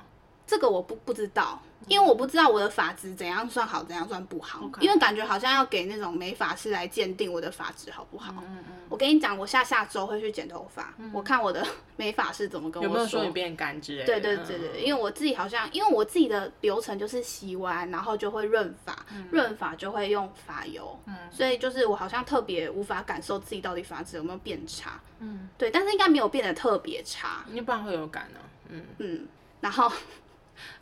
[0.52, 4.70] 这个我不不知道，因为我不知道我的发质怎样算好，怎样算不好。
[4.80, 8.34] 因为感觉好像要给那种美发师来鉴定我的发质好不好。
[8.46, 8.74] 嗯嗯。
[8.90, 12.92] 我跟你讲，我下下周会去剪头发，嗯、我看我的美发师怎么跟我说。
[12.92, 14.04] 有没有说你变干之类的？
[14.04, 18.94] 对对对对，因为我自己好像，因为我自己的流程就是洗完，然后就会润发，
[19.30, 21.00] 润发、嗯、就会用发油。
[21.06, 21.16] 嗯。
[21.30, 25.00] 所以就是我好像特别无法感受自己到底发质有没有变差。
[25.20, 25.48] 嗯。
[25.56, 27.42] 对，但是应该没有变得特别差。
[27.48, 28.68] 你不然会有感呢、啊。
[28.68, 29.26] 嗯嗯，
[29.62, 29.90] 然后。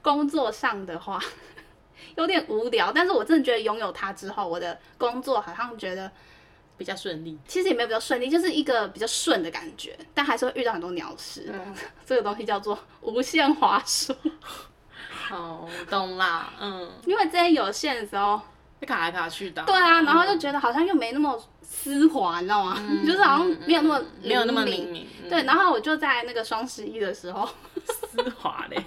[0.02, 1.20] 工作上的话
[2.16, 6.11] 有点无聊，但是我真的觉得拥有它之后，我的工作好像觉得
[6.76, 7.38] 比较顺利。
[7.46, 11.50] 其实也没有比较顺利，就是一个比较顺的感觉，但还是会遇到很多鸟事。
[11.52, 14.14] 嗯、 这个东西叫做无限滑鼠。
[15.28, 18.40] 好，懂啦，嗯，因为之前有线的时候，
[18.80, 19.62] 会卡来卡去的。
[19.62, 22.76] 对啊，然后就觉得好像又没那么丝滑，你知道吗？
[22.80, 25.06] 嗯、就是好像没有那么没有那么灵敏。
[25.22, 27.48] 嗯、对，然后我就在那个双十一的时候。
[27.87, 28.85] 丝滑嘞！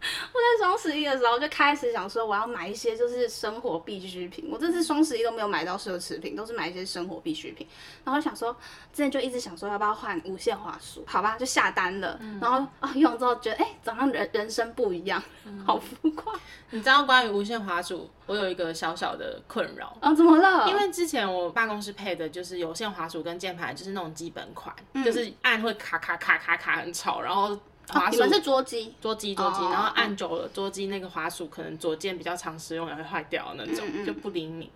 [0.32, 4.48] 我在双十一的时候就开始想说，我要买一些就是生活必需品。
[4.50, 7.66] 我这次双十一都没有买到奢侈品，都是买一些生活必需品。
[8.04, 8.52] 然后想说，
[8.92, 12.16] 之前就一直想说要不要换无线滑鼠，好吧，就下单了。
[12.20, 16.32] 嗯、然后啊，用了之后觉得，哎、欸，早上人人生不一样，嗯、好浮夸。
[16.70, 20.68] 你知道关于无线滑鼠，我有一个小小的困扰啊，怎么了？
[20.68, 27.58] 因为之前我办公室配的就是有线滑鼠跟键盘，就是那种基本款，嗯、就是按会卡卡卡卡卡很吵，然后。
[27.90, 34.70] 滑鼠、哦、你们是桌机，桌机，桌机，然后按久了，桌机那个滑鼠可能左键比较常使用也会坏掉那种，嗯嗯就不灵敏。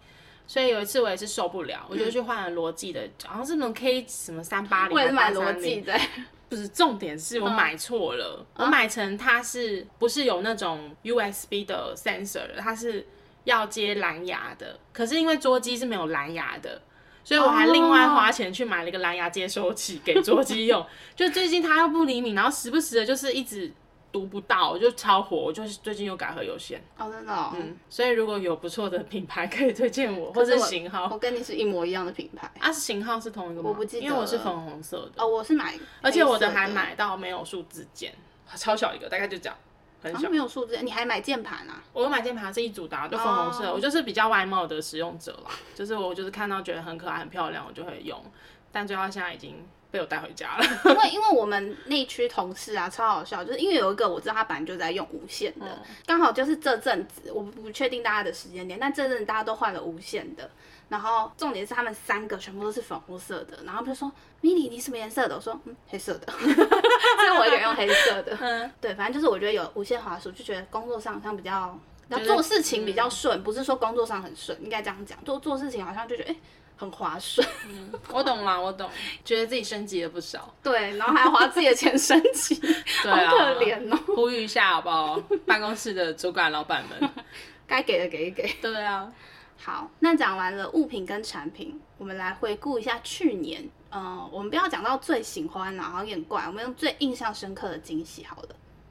[0.47, 5.99] 所以有一次我也是受不了，我就去换了罗技的，好像是那种 K 什么三八零，我也是买罗技的。
[6.47, 13.07] 不是，重点是我买错了，嗯、我买成它是不是有那种 USB 的 sensor，它是
[13.45, 16.81] 要接蓝牙的，可是因为桌机是没有蓝牙的。
[17.25, 23.73] 所以我还另外花钱去买了一个蓝牙接收器给桌机用，就最近它又不灵敏，然后时不时的就是一直
[24.13, 26.85] 读不到，就超火，我就是最近又改回有线。
[26.99, 27.53] 哦，真的哦。
[27.57, 32.49] 嗯，所以如果有不错的品牌可以推荐我，或者型号，我跟你是一模一样的品牌。
[32.61, 33.71] 啊，型号是同一个吗？
[33.71, 35.23] 我不记得，因为我是粉红色的。
[35.23, 38.15] 哦，我是买，而且我的还买到没有数字键，
[38.55, 39.57] 超小一个，大概就这样。
[40.05, 41.83] 很小，没有数字，你还买键盘啊？
[41.93, 43.67] 我买键盘，是一组的，就粉红色。
[43.69, 43.77] Oh.
[43.77, 48.23] 我就是比较外貌的使用者啦，就是我就是看到觉得很可爱、很漂亮，我就会用
[48.71, 49.65] 但最后现在已经
[49.95, 50.65] 被我带回家了。
[50.91, 60.51] 因为因为我们那区同事啊，超好笑，就是因为有一个我知道他本来就在用无线的，刚、嗯、好就是这阵子，我不确定大家的时间点，但这阵子大家都换了无线的。
[60.89, 66.31] 然后重点是他们三个全部都是粉红色的，然后他就说：“Milly，你什么颜色的？”我说：“嗯，黑色的。
[66.37, 68.37] ”所以我一个人用黑色的。
[68.39, 71.77] 嗯，对，反正就是我觉得有无线滑鼠，就觉得工作上好像比较，
[72.07, 76.41] 然后做事情比较顺，不是说工作上很顺，应该这样讲，做做事情好像就觉得哎、欸、
[76.77, 77.47] 很划算。
[77.69, 78.91] 嗯，我懂啦，我懂，
[79.25, 80.55] 觉得自己升级了不少。
[80.63, 82.55] 对，然后还要花自己的钱升级，
[83.03, 83.99] 对啊，好可怜哦。
[84.15, 85.21] 呼吁一下好不好？
[85.47, 87.11] 办公室的主管老板们，
[87.67, 88.49] 该给的给一给。
[88.61, 89.13] 对啊。
[89.57, 93.63] 好，那讲完了物品跟产品，我们来回顾一下去年。
[93.91, 98.49] 嗯、呃，我们不要讲到最喜欢，然后有点怪，我们用最印象深刻的惊喜好了。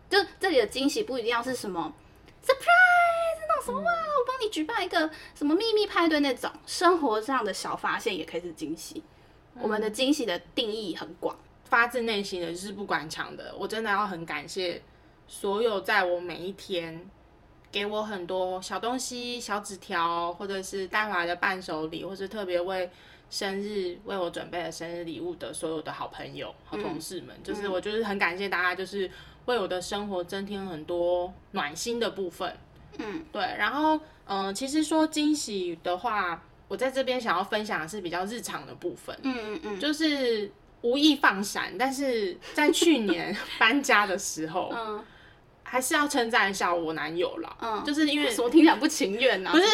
[0.10, 1.94] 就这里的惊喜不一定要是什么
[2.44, 3.03] surprise
[3.66, 9.04] 什么哇，我帮你举办一个什么秘密派对那种，生活上的小发现也可以是惊喜。
[9.56, 14.82] 嗯、我们的惊喜的定义很广，发自内心的，就是不管强的，我真的要很感谢
[15.28, 17.10] 所有在我每一天。
[17.74, 22.88] 给我很多小东西、小纸条，或者是带回来的伴手礼，或是特别为
[23.32, 29.10] 生日为我准备的生日礼物的所有的好朋友、好同事们，嗯、就是我就是很感谢大家，就是
[29.46, 32.56] 为我的生活增添很多暖心的部分。
[32.98, 33.42] 嗯，对。
[33.58, 39.18] 然后，嗯、呃，其实说惊喜的话，我在这边想要分享的是比较日常的部分。
[39.24, 40.52] 嗯嗯嗯，就是
[40.82, 45.04] 无意放闪，但是在去年 搬家的时候，嗯。
[45.66, 49.66] 还是要称赞一下我男友啦，嗯，就是因为我听起来不情愿呐、啊，不是，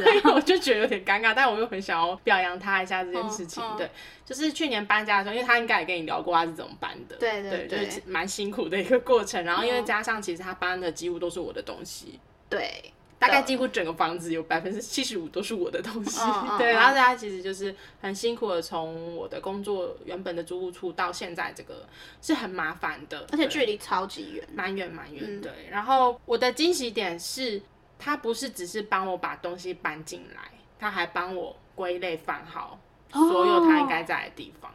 [0.00, 3.90] 因为我就觉得有点尴尬，但我又很想要表扬他一下这件事情，嗯嗯、对，
[4.22, 12.92] 就是去年搬家的时候，因为他应该也跟你聊过他是怎么搬的，对对对，对，就是蛮辛苦的一个过程，然后因为加上其实他搬的几乎都是我的东西，对。
[13.18, 16.20] 大概几乎整个房子有百分之七十五都是我的东西，
[16.58, 21.88] 对，然后大家其实就是很辛苦的从我的工作原本的租屋处到现在这个
[22.20, 25.50] 是很麻烦的，而且距离超级远，蛮远蛮远，对。
[25.70, 27.60] 然后我的惊喜点是，
[27.98, 30.42] 他不是只是帮我把东西搬进来，
[30.78, 32.78] 他还帮我归类放好
[33.10, 34.70] 所有他应该在的地方，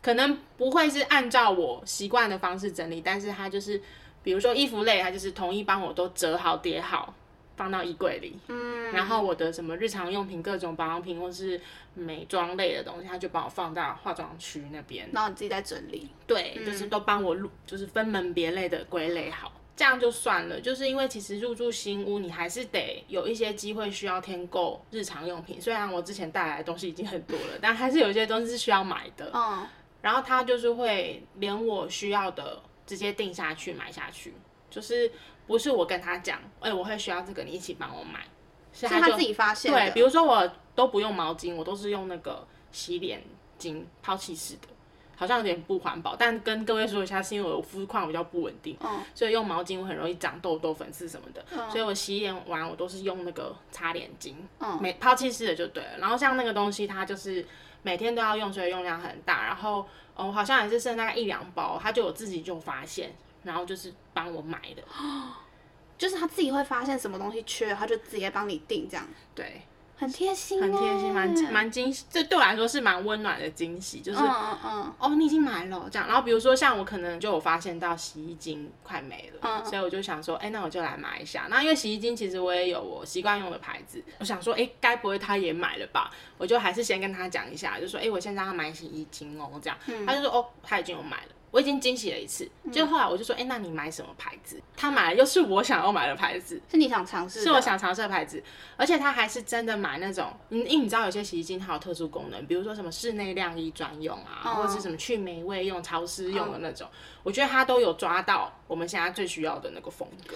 [0.00, 3.80] 可能不会是按照我习惯的方式整理，但是他就是
[4.24, 7.14] 比如说衣服类，他就是统一帮我都折好叠好。
[7.56, 11.60] 放到衣柜里，嗯，然后我的什么日常用品、各种保养品或是
[11.94, 20.60] 美妆类的东西，他就帮我放到化妆区那边，然后你自己在整理，对，嗯、就是都帮我入，就是分门别类的归类好，这样就算了。
[20.60, 29.64] 就是因为其实入住新屋，你还是得有一些机会需要添购日常用品，虽然我之前带来的东西已经很多了，但还是有一些东西是需要买的，嗯，
[30.02, 34.34] 然后他就是会连我需要的直接定下去买下去，
[34.70, 35.10] 就是。
[35.46, 38.20] 不是我跟他讲，哎、欸，我会需要这个，你一起帮我买，
[38.72, 39.78] 是他，自己发现的。
[39.78, 43.22] 对，比如说我都不用毛巾，我都是用那个洗脸
[43.58, 44.68] 巾，抛弃式的，
[45.16, 46.16] 好像有点不环保。
[46.16, 55.98] 但跟各位说一下，是因为我肤况比较不稳定，嗯，所以用毛巾我很容易长痘痘、粉刺什么的，嗯，所以我洗脸完我都是用那个擦脸巾，嗯，没抛弃式的就对了。
[55.98, 57.46] 然后像那个东西，它就是
[57.82, 59.44] 每天都要用，所以用量很大。
[59.44, 63.14] 然后，哦，好像也是剩大概一两包，他就有自己就发现。
[63.44, 64.82] 然后就是帮我买的，
[65.98, 69.06] 就是他自己会发现什么东西缺，他就直接帮你订这样。
[69.34, 69.60] 对，
[69.96, 72.04] 很贴心，很贴心，蛮蛮惊喜。
[72.10, 76.08] 这对我来说是蛮温暖的惊喜，就是嗯嗯嗯，哦，你已经买了这样。
[76.08, 81.46] 然后比如说像我可能就有发现到洗衣精快没了，嗯，所以我就想说，哎，那我就来买一下。
[81.48, 86.10] 那因为洗衣精其实我也有我习惯用的牌子，我想说，哎，该不会他也买了吧？
[86.38, 89.78] 我就还是先跟他讲一下，就说，哎，我现在要买洗衣精哦，这样。
[90.06, 91.28] 他就说，哦，他已经有买了。
[91.54, 94.60] 我已经惊喜了一次，就后来我就说，哎、欸，那你买什么牌子？
[94.76, 98.42] 他买了又是我想要买的牌子，是你想尝试，是我想尝试的牌子，
[98.76, 106.90] 而且他还是真的买那种，因为你知道有些洗衣机它有特殊功能，比如说什么室内晾衣专用啊，哦、或者是什么去霉味用、潮湿用的那种，哦、
[107.22, 110.34] 我觉得他都有抓到我们现在最需要的那个风格，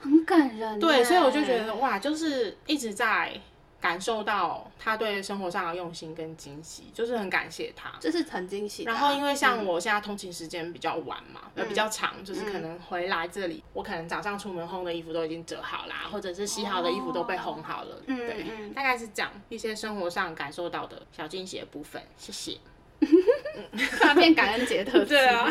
[0.00, 0.80] 很感人。
[0.80, 3.38] 对，所以我就觉得哇，就是一直在。
[3.80, 8.82] 感受到他对生活上的用心跟惊喜，就是很感谢他，这是很惊喜。
[8.82, 22.02] 然后因为像我现在通勤时间比较晚嘛，呃、嗯、比较长，就是可能回来这里，嗯、我可能早上出门烘的衣服都已经折好啦，或者是洗好的衣服都被烘好了，哦、对，嗯、大概是这样一些生活上感受到的小惊喜的部分。
[22.16, 22.58] 谢谢。
[23.00, 25.10] 突然变感恩节特辑。
[25.14, 25.48] 对啊。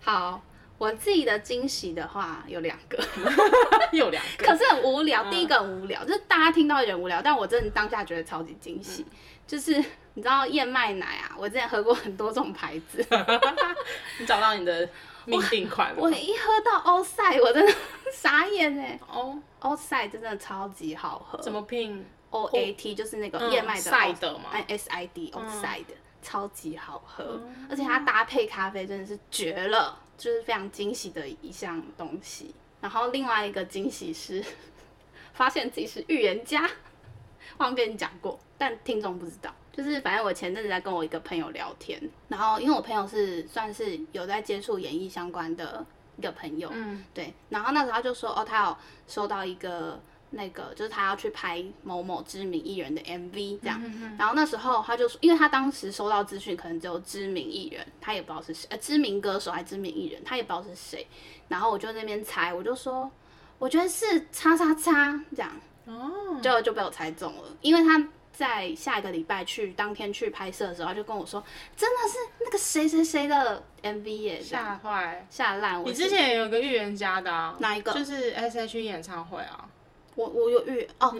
[0.00, 0.42] 好。
[0.78, 3.02] 我自己的惊喜的话有两个，
[3.92, 5.30] 有两个，可是很无聊。
[5.30, 9.04] 第一个很无聊，就是大家听到有点无聊，但我真的当下觉得超级惊喜。
[9.46, 9.72] 就是
[10.14, 13.04] 你知道燕麦奶啊，我之前喝过很多种牌子，
[14.18, 14.88] 你找到你的
[15.24, 15.96] 命定款了。
[15.98, 17.72] 我一喝到欧赛，我真的
[18.12, 18.98] 傻眼哎！
[19.08, 21.38] 哦，欧赛真的超级好喝。
[21.40, 25.94] 怎么拼？O A T 就是那个燕麦的赛的嘛，S I D 欧赛的。
[26.22, 32.54] 超级好喝，嗯、而且它搭配咖啡真的是绝了，就是非常惊喜的一项东西。
[32.80, 34.44] 然后另外一个惊喜是
[35.32, 36.68] 发现自己是预言家，
[37.58, 39.54] 忘跟你讲过，但听众不知道。
[39.72, 45.84] 就是反正我前阵子在跟我一个朋友聊天，然后因为我朋友是算是有在接触演艺相关的
[46.16, 50.00] 一个朋友，嗯，对，然后那时候他就说，哦，他有收到一个
[50.30, 53.80] 那个，就是他要去拍某某知名艺人的 MV 这样，
[54.18, 61.06] 然后那时候他就说，因为他当时收到资讯可能只有知名艺人，他也不知道是谁，呃，知名歌手还是知名艺人，他也不知道是谁，
[61.48, 63.10] 然后我就在那边猜，我就说，
[63.58, 65.50] 我觉得是叉叉叉这样，
[65.86, 68.08] 哦，就就被我猜中了，因为他。
[68.36, 71.42] 在下一个礼拜去当天去拍摄的时候，他就跟我说，
[71.74, 75.82] 真的是那个谁谁谁的 MV 耶，吓坏吓烂。
[75.82, 77.94] 你之前也有个预言家的，啊，哪一个？
[77.94, 79.66] 就是 S H E 演唱会啊。
[80.16, 81.14] 我我有预哦，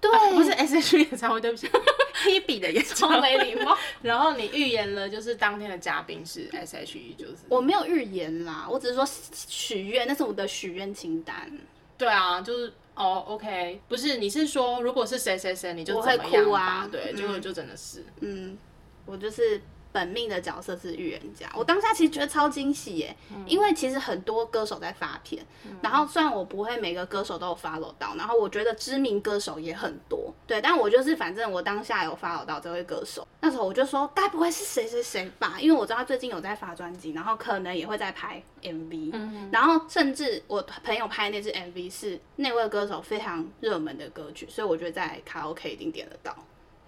[0.00, 1.68] 对，啊，不是 S H E 演唱会，对不起，
[2.26, 3.20] Hebe 的演唱会。
[3.20, 3.78] 没礼貌。
[4.02, 11.48] 然后你预言了，就是当天的嘉宾是 S H E，就是我没有预言啦，我只是说许愿，那是我的许愿清单。
[11.96, 12.72] 对啊，就是。
[13.00, 16.44] 哦、oh，OK，不是，你是说如果是谁谁谁，你就怎么样？
[16.44, 16.88] 哭啊？
[16.90, 18.58] 对，结果就真的是，嗯，
[19.06, 19.62] 我就是。
[19.90, 46.36] 本命的角色是预言家，我当下其实觉得超惊喜耶，嗯、因为其实很多歌手在发片，嗯、然后虽然我不会每个歌手都有 follow 到，然后我觉得知名歌手也很多，对，但我就是反正我当下有 follow 到这位歌手，那时候我就说该不会是谁谁谁吧，因为我知道他最近有在发专辑，然后可能也会在拍 MV，嗯，然后甚至我朋友拍那支 MV 是那位歌手非常热门的歌曲，所以我觉得在卡拉 OK 一定点得到，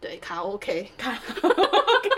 [0.01, 2.11] 对，卡拉 OK，卡拉 OK。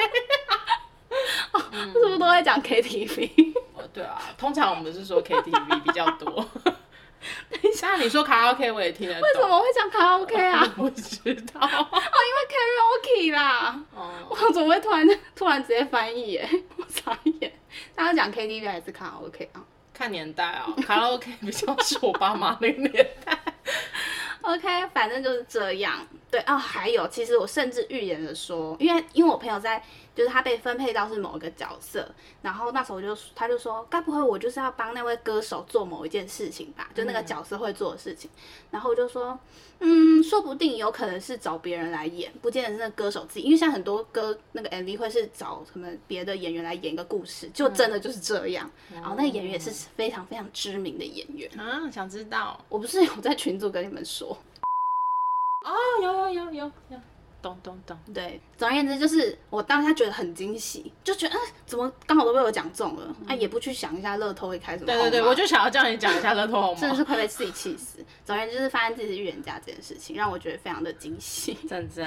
[1.72, 3.54] 是不是都在讲 KTV？
[3.74, 6.46] 哦，对啊，通常我们是说 KTV 比较多。
[7.50, 9.22] 等一下，你说卡拉 OK 我也听得懂。
[9.22, 10.66] 为什么会讲卡拉 OK 啊？
[10.74, 11.60] 不知道。
[11.60, 13.80] 哦，因为 Karaoke 啦。
[13.94, 14.10] 哦。
[14.28, 15.06] 我怎么会突然
[15.36, 16.48] 突然直接翻译耶？
[16.76, 17.52] 我傻眼。
[17.94, 19.62] 大家讲 KTV 还是卡拉 OK 啊？
[19.94, 23.38] 看年代啊，卡拉 OK 比较是我爸妈那个年代。
[24.40, 26.04] OK，反正就是这样。
[26.28, 29.80] 对啊，还有，其实我甚至预言了说，因为因为我朋友在。
[30.14, 32.06] 就是他被分配到是某一个角色，
[32.42, 36.88] 然后那时候我就他就说，该不会我就是要帮那位歌手做某一件事情吧？
[36.94, 38.30] 就那个角色会做的事情。
[38.34, 38.38] 嗯、
[38.72, 39.38] 然后我就说，
[39.80, 48.70] 嗯，说不定有可能是找别人来演，不见得是那歌手自己，因为像很多歌那个 MV 会是找什么别的演员来演一个故事，就真的就是这样。
[48.90, 52.62] 嗯、然后那个演员也是非常非常知名的演员啊，想知道？
[52.68, 54.36] 我不是有在群组跟你们说？
[55.64, 57.00] 哦，有有有有有。
[57.42, 64.86] 咚咚咚，对，总而言之就是我当下觉得很惊喜，就觉得，嗯，怎么刚好都被我讲中了，啊，也不去想一下乐透会开什么。
[64.86, 66.78] 对对对，我就想要叫你讲一下乐透号码。
[66.80, 67.98] 真的是快被自己气死。
[68.24, 71.52] 总而言之就是发现自己是预言家这件事情，让我觉得非常的惊喜。
[71.68, 72.06] 真真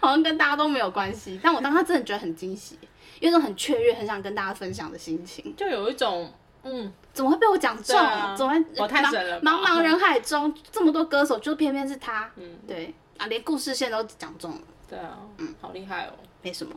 [0.00, 2.78] 好像跟大家都没有关系，但我当下真的觉得很惊喜，
[3.20, 6.30] 有一种很雀跃、很想跟大家分享的心情，就有一种，
[6.62, 7.98] 嗯，怎么会被我讲中？
[7.98, 9.40] 啊、怎么会我太神了？
[9.40, 12.30] 茫茫人海中这么多歌手，就偏偏是他。
[12.36, 14.60] 嗯，对啊，连故事线都讲中了。
[14.88, 16.12] 对啊，嗯，好厉害哦，
[16.42, 16.74] 没什么。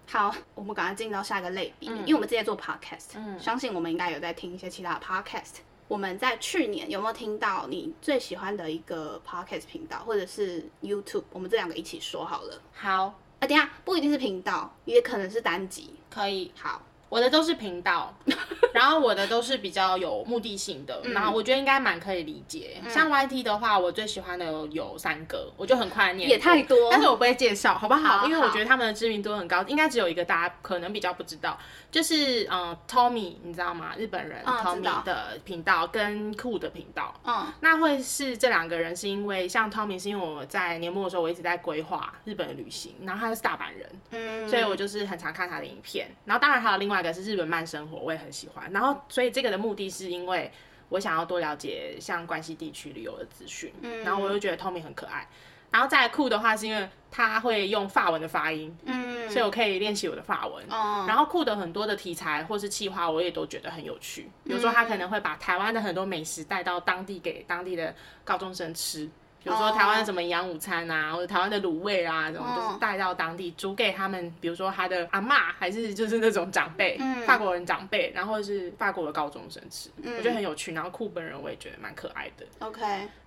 [0.08, 5.56] 好，我们赶快进到下一个类别，嗯、因为我们之前做 podcast，嗯，相信我们应该有在听一些其他的 podcast。
[5.88, 11.24] 我们在去年有没有听到你最喜欢的一个 podcast 频道，或者是 YouTube？
[11.32, 12.62] 我们这两个一起说好了。
[12.74, 13.06] 好，
[13.40, 16.52] 啊，等一下不一定是频道，也可能是单集，可以。
[16.56, 16.82] 好。
[17.14, 18.12] 我的都是频道，
[18.74, 22.82] 然后我的都是比较有目的性的，然后我觉得应该蛮可以理解。
[22.90, 26.28] 像 YT 的话，我最喜欢的有三个，我就很快念。
[26.28, 28.26] 也太多，但是我不会介绍，好不好？
[28.26, 31.56] 因为我觉得他们的知名度很高，应该只有一个大家可能比较不知道，
[31.92, 33.92] 就是嗯 Tommy，你知道吗？
[33.96, 37.14] 日本人 Tommy 的频道跟酷的频道。
[37.24, 48.72] 嗯，那会是这两个人，是因为像 Tommy 是因为我在年末的时候我一直在规划日本的旅行，然后他是大阪人，嗯，所以我就是很常看他的影片，然后当然还有另外一个是日本慢生活，我也很喜欢。
[48.72, 50.50] 然后，所以这个的目的是因为
[50.88, 53.74] 我想要多了解像关西地区旅游的资讯。
[53.82, 55.28] 嗯，然后我又觉得 Tommy 很可爱。
[55.70, 60.64] 然后再酷的话，是因为他会用法文的发音，嗯，所以我可以练习我的法文。
[60.70, 64.30] 哦，然后酷的很多的题材或是企划，我也都觉得很有趣。
[64.44, 67.94] 比如说，他可能会把台湾的很多美食带到当地给当地的
[68.24, 69.10] 高中生吃。
[69.44, 74.34] 比如说台湾的什么营养午餐啊，或者台湾的卤味啊，这种就是带到当地煮给他们。
[74.40, 80.74] 比如说他的阿嬷，还是就是那种长辈，嗯、法国人长辈，然后是法国的高中生吃，嗯、我觉得很有趣。
[80.74, 82.46] 然后酷本人我也觉得蛮可爱的。
[82.60, 82.82] OK，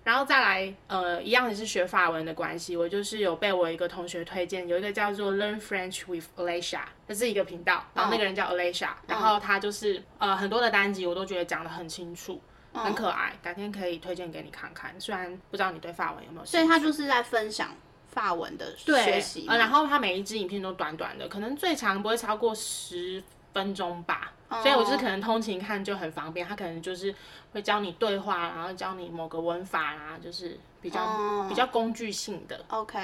[0.05, 12.41] 然后再来，呃，一样也是学法文的关系，我就是有被我一个同学推荐，有一个叫做 Learn French with Alicia，这是一个频道，然后那个人叫 Alicia，、哦、然后他就是呃很多的单集我都觉得讲得很清楚。
[12.85, 14.95] 很可爱，改天可以推荐给你看看。
[15.01, 17.71] 虽然不知道你对法文有没有，所以他就是在分享
[18.09, 19.47] 法文的学习。
[19.49, 23.23] 呃，然后他每一支影片都短短的，可能最长不会超过十
[23.53, 24.33] 分钟吧。
[24.49, 24.63] Oh.
[24.63, 26.47] 所以我就是可能通勤看就很方便。
[26.47, 27.13] 他可能就是
[27.53, 31.49] 会教你对话，然后教你某个文法啊，就是比较、oh.
[31.49, 32.65] 比较工具性的。
[32.69, 32.99] OK。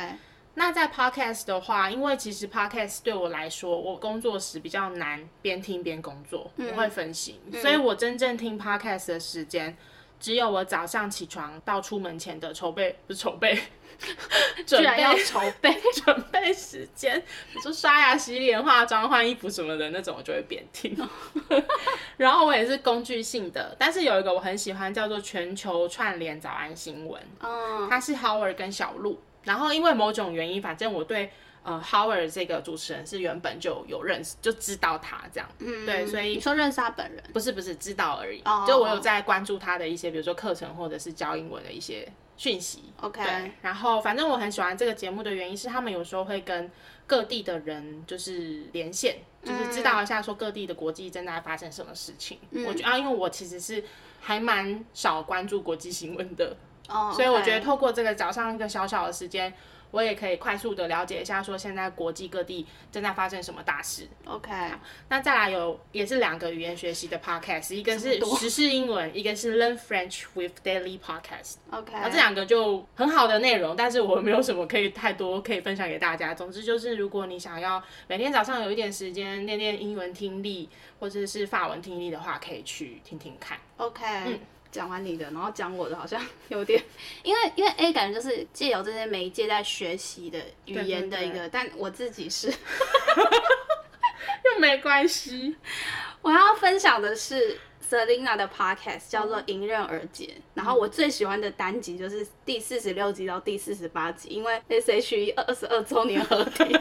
[0.54, 9.76] 那在 podcast 的话，因为其实 podcast 对我来说，我工作时比较难边听边工作，嗯、我会分心，嗯、所以我真正听 podcast 的时间，
[10.20, 13.58] 只有我早上起床到出门前的筹备， 不是筹备，
[14.66, 15.72] 准备要筹备。
[16.04, 20.96] 准备时间，比如说刷牙、洗脸、化妆、换衣服什么的那种，我就会边听。
[22.16, 29.18] 然后我也是工具性的，但是有一个我很喜欢，叫做全球串联早安新闻，嗯，它是 Howard 跟小鹿。
[29.44, 31.30] 然后因为某种原因，反正我对
[31.62, 35.48] 呃 Howard 这个主持人是原本就有认识，就知道他这样。
[35.58, 37.22] 嗯，对，所以你说认识他本人？
[37.32, 38.40] 不是不是，知道而已。
[38.44, 42.84] 哦，就我有在关注他的一些，比如说课程或者是教英文的一些讯息。
[43.00, 43.22] OK。
[43.22, 46.70] 对，然后反正我很喜欢这个节目的原因是，他们有时候会跟
[47.06, 52.38] 各地的人就是连线，就是知道一下说各地的国际正在发生什么事情。
[52.50, 53.82] 嗯，我觉得啊，因为我其实是
[54.20, 56.56] 还蛮少关注国际新闻的。
[56.88, 57.14] Oh, okay.
[57.14, 59.52] 所以我觉得透过这个早上一个小小的时间，
[59.92, 64.08] 我也可以快速的了解一下，说现在国际各地正在发生什么大事。
[64.24, 64.50] OK，
[65.08, 71.56] 那再来有也是两个语言学习的 podcast，一个是时事英文，一个是 Learn French with Daily Podcast。
[71.70, 76.34] OK，那这两个就很好的内容，但是我没有什么可以太多可以分享给大家。
[76.34, 80.68] 总之就是，如果你想要每天早上有一点时间练练英文听力
[80.98, 83.58] 或者是法文听力的话，可以去听听看。
[83.76, 84.40] OK，嗯。
[84.72, 86.82] 讲完你的，然后讲我的，好像有点，
[87.22, 92.54] 因为因为 A 感觉就是借由这些媒介在学习的语言的一个，对对对，但我自己是又
[94.58, 95.54] 没关系。
[96.22, 106.64] 我要分享的是 Selina 的 Podcast 叫做《迎刃而解》，嗯，然后我最喜欢的单集就是第四十六集到第四十八集，因为 SHE 二十二周年合体。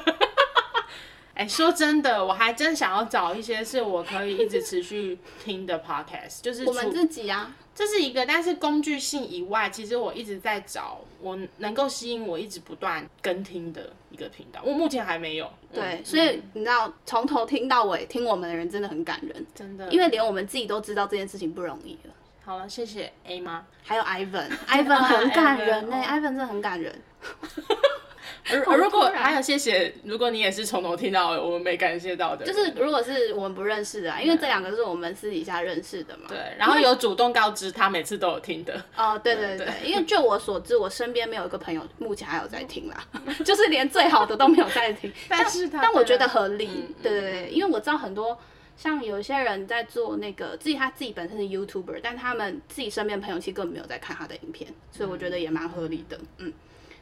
[1.33, 15.49] 哎，说真的，我还真想要找一些是我可以一直持续听的 podcast， 就是我们自己啊，这是一个，但是工具性以外，其实我一直在找我能够吸引我一直不断跟听的一个频道，我目前还没有。
[15.73, 22.13] 对，嗯、所以你知道，从头听到尾听我们的人真的很感人，真的，因为连我们自己都知道这件事情不容易了。
[22.43, 23.65] 好了，谢谢 A 吗？
[23.83, 27.01] 还有 Ivan，Ivan 很感人呢、欸、，Ivan 真的很感人。
[28.49, 36.25] 而如果还有谢谢，如果你也是从头听到我们没感谢到的，就是如果是我们不认识的，啊，因为这两个是我们私底下认识的嘛。
[36.27, 38.83] 对，然后有主动告知他每次都有听的。
[38.95, 43.03] 哦，对对对，对，因为就我所知，我身边没有一个朋友目前还有在听啦，
[43.45, 45.11] 就是连最好的都没有在听。
[45.29, 48.37] 但是他，但我觉得合理，嗯，对对对，因为我知道很多
[48.75, 56.19] 像有一些人在做那个自己他自己本身是 YouTuber，但他们自己身边朋友其实根本没有在看他的影片，所以我觉得也蛮合理的。
[56.37, 56.51] 嗯，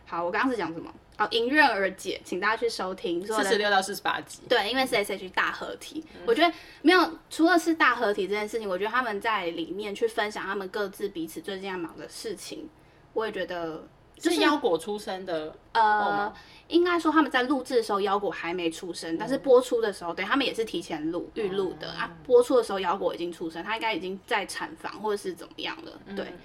[0.10, 0.92] 好，我刚刚是讲什么？
[1.16, 4.40] 好，迎刃而解，请大家去收听四十六到四十八集。
[4.50, 6.52] 对，因为是 SH 大合体，嗯，我觉得
[6.82, 12.68] 没有除了是大合体这件事情，我觉得他们在里面去分享他们各自彼此最近在忙的事情，
[13.14, 13.86] 我也觉得，
[14.16, 15.56] 就是腰果出生的。
[15.74, 16.34] 呃，
[16.70, 22.18] 应该说他们在录制的时候腰果还没出生，嗯，但是播出的时候，对他们也是提前录预录的，嗯，啊。
[22.24, 25.92] 播出的时候腰果已经出生，他应该已经在产房或者是怎么样了。
[26.16, 26.40] 对，嗯，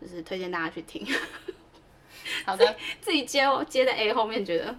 [0.00, 1.06] 就是推荐大家去听。
[2.46, 4.74] 好的，自己接哦，接在 A 后面觉得，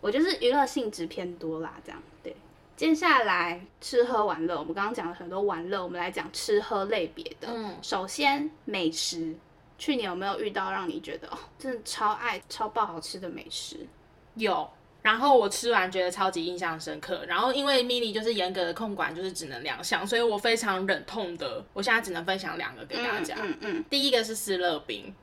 [0.00, 2.34] 我就是娱乐性质偏多啦，这样对。
[2.76, 7.48] 接下来吃喝玩乐，我们刚刚讲了很多玩乐，我们来讲吃喝类别的。
[7.48, 9.34] 嗯，首先美食，
[9.78, 13.86] 去年有没有遇到让你觉得哦，真的超爱、超爆好吃的美食？
[14.34, 14.68] 有，
[15.00, 17.24] 然后我吃完觉得超级印象深刻。
[17.26, 23.36] 然后因为 mini 就是严格的控管，就是只能两项，所以我非常忍痛的，我现在只能分享两个给大家。
[23.40, 25.14] 嗯嗯，嗯，第一个是思乐冰。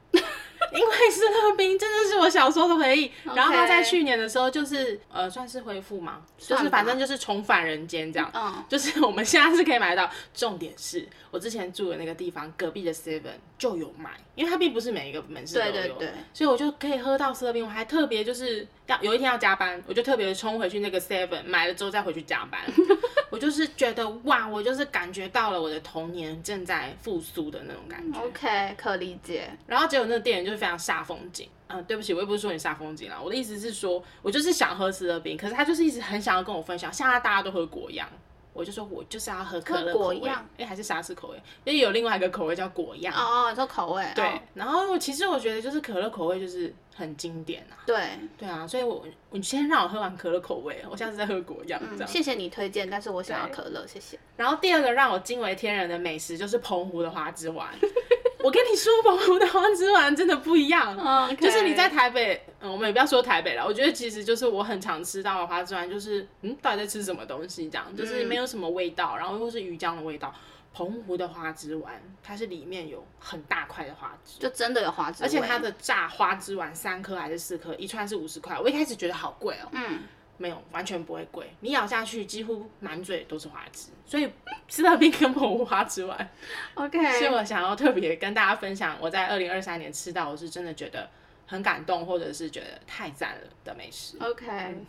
[0.72, 6.22] 因为是乐冰真的是我小时候的回忆.然后他在去年的时候就是呃算是恢复嘛？
[6.38, 10.10] 就是反正就是重返人间这样，嗯，就是我们现在是可以买到。
[10.34, 17.64] 重点是我之前住的那个地方隔壁的 Seven 就有卖，因为它并不是每一个门市都有，对对对，所以我就可以喝到思乐冰。
[17.64, 22.62] 我还特别就是要有一天要加班，我就特别冲回去那个 Seven 买了之后再回去加班。
[23.30, 28.20] 我就是觉得哇，我就是感觉到了我的童年正在复苏的那种感觉。
[28.20, 29.50] OK，可理解。
[29.66, 31.50] 然后结果那个店就是非常煞风景。
[31.68, 38.08] 嗯，对不起，我也不是说你煞风景啦，我的意思是说，我就是想喝思乐冰，可是他就是一直很想要跟我分享，像他大家都喝果样。
[38.54, 43.14] 我就说，我就是要喝可乐口味，哎、欸，还是沙士口味，因为有另外一个口味叫果样。
[43.14, 44.06] 哦哦，你说口味。
[44.16, 47.82] 对，然后其实我觉得就是可乐口味就是很经典啊。
[47.86, 47.98] 对，
[48.38, 51.82] 对啊，所以我你先让我喝完可乐口味，我下次再喝果样。
[51.92, 52.08] 这样。
[52.08, 54.20] 谢谢你推荐，但是我想要可乐，谢谢。
[54.38, 57.68] 然后第二个让我惊为天人的美食就是澎湖的花枝丸。
[58.44, 60.94] 我跟你说，澎湖的花枝丸真的不一样。
[60.98, 61.44] Oh, okay.
[61.44, 63.66] 就是你在台北，嗯，我们也不要说台北了。
[63.66, 67.70] 我觉得其实就是我很常吃到的花枝丸，就是嗯，到底在吃什么东西？
[67.70, 70.34] 这样就是没有什么味道，然后又是鱼浆的味道。
[70.74, 78.60] 澎湖的花枝丸，它是里面有很大块的花枝，就真的有花枝，而且它的炸花枝丸三颗还是四颗，一串是五十块。
[78.60, 80.02] 我一开始觉得好贵哦，嗯。
[80.36, 81.54] 没有，完全不会贵。
[81.60, 84.28] 你咬下去，几乎满嘴都是花枝，所以
[84.68, 86.30] 吃到冰跟澎湖花枝丸。
[86.74, 91.08] OK，所以我想要特别跟大家分享，我在二零二三年吃到，我是真的觉得
[91.46, 94.18] 很感动，或者是觉得太赞了的美食。
[94.20, 94.86] OK，、嗯、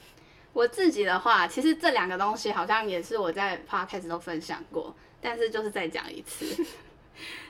[0.55, 6.64] 我自己的话，其实这两个东西好像也是我在 Podcast 都分享过，但是就是再讲一次。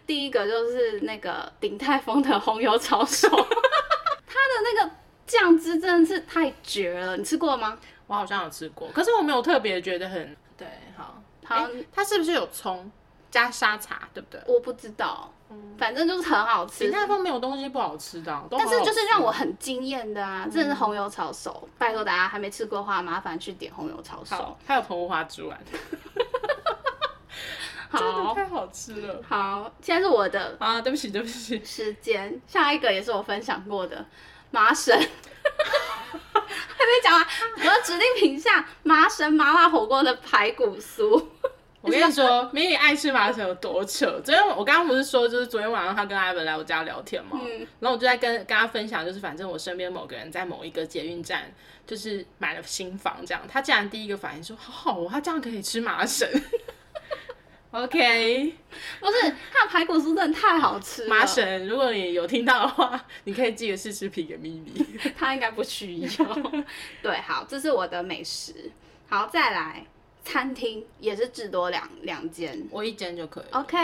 [0.07, 4.91] 第一个就是那个鼎泰丰的红油抄手， 它的那个。
[5.27, 7.79] 酱汁真的是太绝了，你吃过吗？
[8.07, 10.68] 我好像有吃过，可是我没有特别觉得很对。
[10.95, 11.14] 好，
[11.47, 12.93] 好、欸，它是不是有葱
[13.31, 14.39] 加沙茶，对不对？
[14.47, 16.81] 我不知道，嗯，反正就是很好吃。
[16.81, 20.47] 鼎泰丰没有东西不好吃的，但是就是让我很惊艳的啊！
[20.53, 24.55] 真的是红油抄手，嗯、拜托大家还没吃过的话，麻烦去点红油抄手。
[24.66, 25.59] 还有澎湖花枝丸，
[27.97, 29.22] 好真的太好吃了。
[29.26, 31.62] 好，现在是我的啊，对不起，对不起。
[31.64, 34.05] 时间，下一个也是我分享过的。
[34.51, 35.05] 麻绳， 还
[36.40, 37.26] 没讲完，
[37.59, 41.26] 我要指定品项麻绳麻辣火锅的排骨酥。
[41.80, 44.07] 我跟你说，美女爱吃麻绳有多扯。
[44.24, 51.53] 昨天我刚刚不是说，就是昨天晚上他跟艾文来我家聊天嘛，嗯、然后我就在跟跟他分享，就是反正我身边某个人在某一个捷运站，
[51.86, 56.26] 就是买了新房，这样，他竟然第一个反应说，好好哦，他这样可以吃麻省。
[57.75, 58.55] OK，
[59.01, 61.09] 不是，它的排骨酥真的太好吃了。
[61.09, 64.87] 麻神，如果你有听到的话，你可以寄个试吃品给咪咪，
[65.18, 66.09] 他应该不需要。
[67.03, 68.70] 对，好，这是我的美食。
[69.09, 69.85] 好，再来，
[70.25, 73.45] 餐厅也是至多两两间，我一间就可以。
[73.51, 73.79] OK，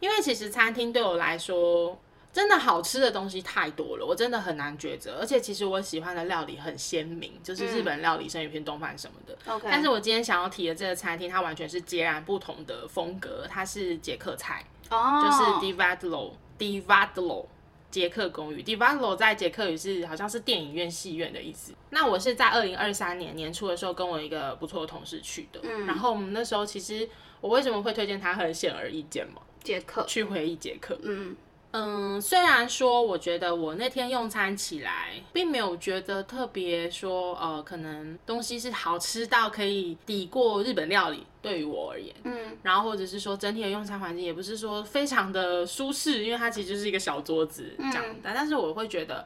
[0.00, 1.96] 因为其实餐厅对我来说。
[2.30, 5.18] 真的好吃的东西太多了，我真的很难抉择。
[5.18, 9.36] 而且其实我喜欢的料理很鲜明，就是日本料理、生鱼片、东饭什么的。
[9.52, 15.24] OK，但是我今天想要提的这个餐厅，它完全是截然不同的风格，它是捷克菜，oh.
[15.24, 17.46] 就是 Divadlo Divadlo
[17.90, 18.62] 捷克公寓。
[18.62, 21.72] Divadlo 在捷克语是好像是电影院、戏院的意思。
[21.90, 25.60] 那我是在二零二三年年初的时候，跟我一个不错的同事去的。
[25.64, 27.08] 嗯，然后我们那时候其实
[27.40, 30.96] 我为什么会推荐它，很显而易见嘛，捷克去回忆捷克。
[31.02, 31.34] 嗯。
[31.72, 49.24] 嗯，虽然说我觉得我那天用餐起来，并没有觉得特别说，呃，可能东西是好吃到可以抵过日本料理，对于我而言，嗯，然后或者是说整体的用餐环境也不是说非常的舒适，因为它其实就是一个小桌子这样的，嗯，但是我会觉得。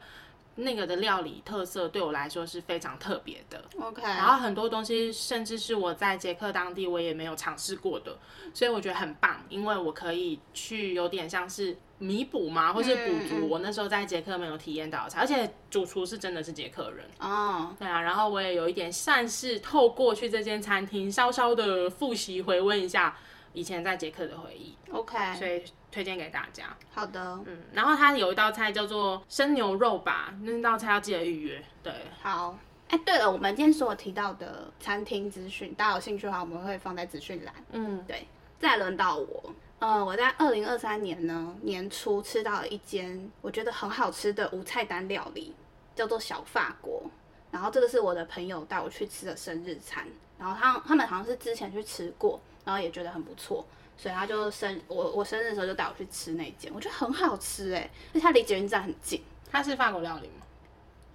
[0.55, 4.01] 那个的料理特色对我来说是非常特别的，OK。
[4.03, 8.17] 然后很多东西甚至是我在捷克当地我也没有尝试过的，
[8.53, 17.79] 所以我觉得很棒，因为我可以去有点像是弥补嘛，或是补足我那时候在捷克没有体验到的菜，而且主厨是真的是捷克人哦，oh.
[17.79, 18.01] 对啊。
[18.01, 23.17] 然后我也有一点算是透过去这间餐厅稍稍的复习回温一下
[23.53, 25.17] 以前在捷克的回忆，OK。
[25.37, 25.63] 所以。
[25.93, 26.75] 推荐给大家。
[26.91, 31.63] 好的，嗯，然后它有一道菜叫做生牛肉吧，那道菜要记得预约。
[31.83, 32.57] 对，好。
[32.89, 37.53] 哎，对了，我们今天所有提到的餐厅资讯，大家有兴趣的话，我们会放在资讯栏。
[37.73, 38.27] 嗯，对。
[38.59, 45.53] 再轮到我，呃，我在二零二三年呢年初吃到了一间我觉得很好吃的无菜单料理，
[45.93, 47.03] 叫做小法国。
[47.51, 50.07] 然后这个是我的朋友带我去吃的生日餐，
[50.39, 53.65] 然后他他们好像是之前去吃过，然后也觉得很不错。
[53.95, 59.21] 所以他就生我，我生日的时候就带我去吃那间，我觉得很好吃哎，而且它离捷运站很近。
[59.51, 60.45] 它是法国料理吗？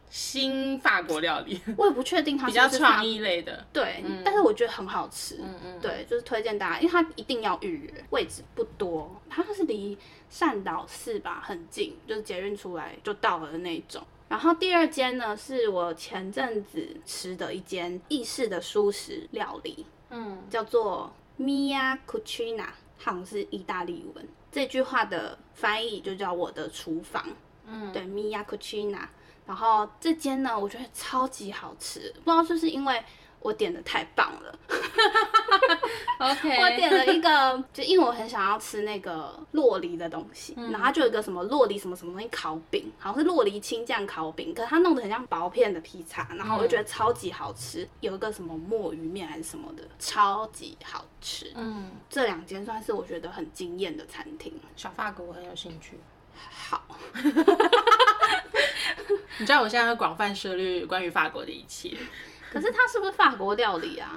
[0.09, 3.67] 新法国料理，我也不确定它比较创意类的。
[3.73, 5.39] 对，嗯、但是我觉得很好吃。
[5.43, 9.21] 嗯嗯，对，就是推荐大家，因为它一定要预约，位置不多。
[9.29, 9.99] 它是离
[10.31, 14.01] 善导寺吧很近，就是捷运出来就到了的那种。
[14.29, 21.13] 然后第二间呢，是我前阵子吃的一间意式的蔬食料理，嗯，叫做。
[21.39, 22.67] Mia Cucina，
[22.99, 24.29] 好像是意大利文。
[24.51, 27.27] 这句话的翻译就叫我的厨房。
[27.67, 29.07] 嗯，对，Mia Cucina。
[29.47, 33.03] 然后这间呢，我觉得超级好吃，不知道是不是因为。
[33.41, 34.59] 我点的太棒了，
[36.19, 51.53] OK， 我点了一个，就因为我很想要吃那个洛梨的东西，嗯、然后它就有一个什么洛梨什么什么东西烤饼，好像是洛梨青酱烤饼，可是它弄得很像薄片的披萨，然后我就觉得超级好吃，嗯、有一个什么墨鱼面还是什么的，超级好吃。
[51.55, 54.53] 嗯，这两间算是我觉得很惊艳的餐厅。
[54.77, 55.99] 小法国我很有兴趣。
[56.41, 56.85] 好，
[59.39, 61.97] 你知道我现在会广泛涉猎关于法国的一切。
[62.53, 64.11] 可是它是不是法国料理啊？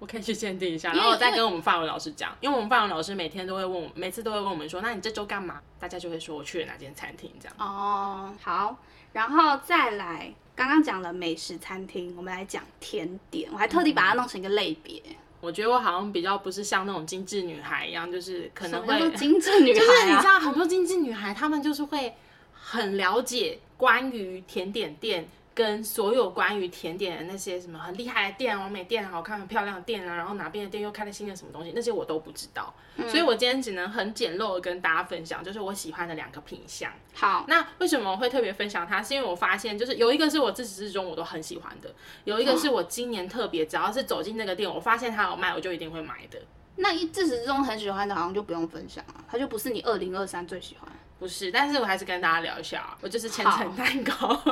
[0.00, 5.60] 我可以去鉴定一下，然后我再跟我们法文老师讲，因为我们法文老师每天都会问我，每次都会问我们说，那你这周干嘛？
[5.78, 7.56] 大家就会说我去了哪间餐厅这样。
[7.58, 8.76] 哦，好，
[9.12, 15.00] 然后再来，刚刚讲了美食餐厅，我们来讲甜点，我还特地把它弄成一个类别。
[15.06, 22.14] 嗯我觉得我好像比较不是像那种精致女孩一样，就是可能会精致女孩，就是你知道很多精致女孩，她们就是会
[22.54, 25.28] 很了解关于甜点店。
[25.54, 36.90] 跟所有关于甜点的那些什么很厉害的店、完美店、好看很漂亮的店啊，然后哪边的店又开了新的什么东西，那些我都不知道，嗯、所以我今天只能很简陋的跟大家分享，就是我喜欢的两个品相。
[37.14, 39.00] 好，那为什么我会特别分享它？
[39.00, 41.94] 是因为我发现，就是有一个是我自始至终我都很喜欢的，
[42.24, 46.38] 有一个是我今年特别，只要是走进那个店，我发现它有卖，我就一定会买的。
[46.76, 50.90] 那一自始至终很喜欢的，好像就不用分享了，它就不是你二零二三最喜欢。
[51.20, 54.36] 不是，但是我还是跟大家聊一下，我就是千层蛋糕。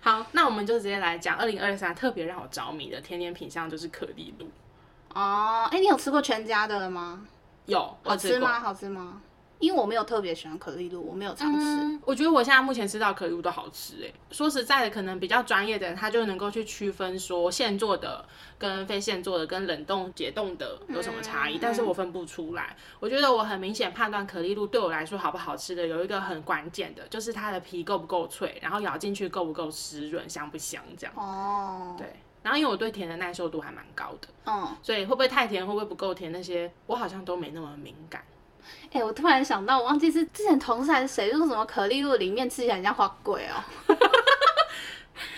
[0.00, 4.50] 好，那我们就直接来讲二零二三特别让我着迷的甜点品相，就是可丽露。
[5.14, 7.26] 哦，哎，你有吃过全家的了吗？
[7.66, 8.60] 有，好吃吗？
[8.60, 9.20] 好吃吗？
[9.58, 11.66] 因为我没有特别喜欢可丽露，我没有尝试。
[11.66, 14.12] 嗯，我觉得我现在目前吃到可丽露都好吃哎。
[14.30, 18.24] 说实在的，可能比较专业的人他就能够去区分说现做的
[18.56, 22.76] 跟非现做的跟冷冻解冻的有什么差异，嗯，但是我分不出来。
[23.00, 31.14] 我觉得我很明显判断可丽露对我来说好不好吃的有一个很关键的，就是它的皮够不够脆，然后咬进去够不够湿润，香不香这样。
[31.16, 32.06] 哦，对。
[32.40, 38.22] 然后因为我对甜的耐受度还蛮高的，嗯，所以会不会太甜，会不会不够甜，那些我好像都没那么敏感。
[38.90, 43.94] 哎、欸，我突然想到，我忘记是之前同事还是谁，就是什么可丽露里面吃起来很像花贵哦。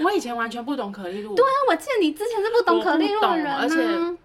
[0.03, 1.35] 我以前完全不懂可丽露。
[1.35, 3.77] 对啊，我记得你之前是不懂可丽露的人、啊、而且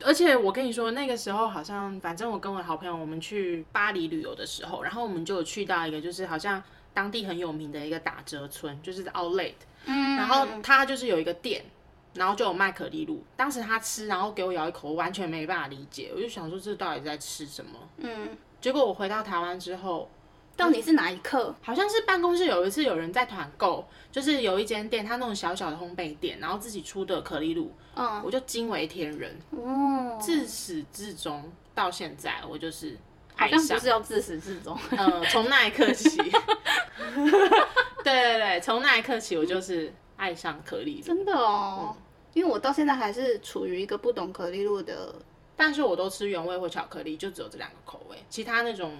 [0.05, 6.61] 而且我跟你说，那个时候好像，反正我跟我好朋友，我们去巴黎旅游的时候，然后我们就有去到一个，就是好像
[6.93, 9.53] 当地很有名的一个打折村，就是 Outlet。
[9.85, 10.15] 嗯。
[10.15, 11.65] 然后它就是有一个店，
[12.13, 13.23] 然后就有卖可丽露。
[13.35, 16.11] 当时他吃，然后给我咬一口，我完全没办法理解。
[16.15, 17.71] 我就想说，这到底在吃什么？
[17.97, 18.29] 嗯。
[18.65, 20.09] 结果我回到台湾之后，
[20.57, 21.53] 到底是哪一刻？
[21.61, 29.39] 好像是办公室有一次有人在团购，就是有一间店，他那种小小的烘焙店，然后自己出的可丽露，嗯，我就惊为天人。
[29.51, 32.97] 哦，自始至终到现在，我就是
[33.35, 36.17] 好像不是要自始至终，嗯，从那一刻起，
[38.03, 41.03] 对对对，从那一刻起，我就是爱上可丽露。
[41.03, 42.01] 真的哦，嗯，
[42.33, 45.13] 因为我到现在还是处于一个不懂可丽露的。
[45.55, 48.97] 但是我都吃原味或巧克力，就只有这两个口味，其他那种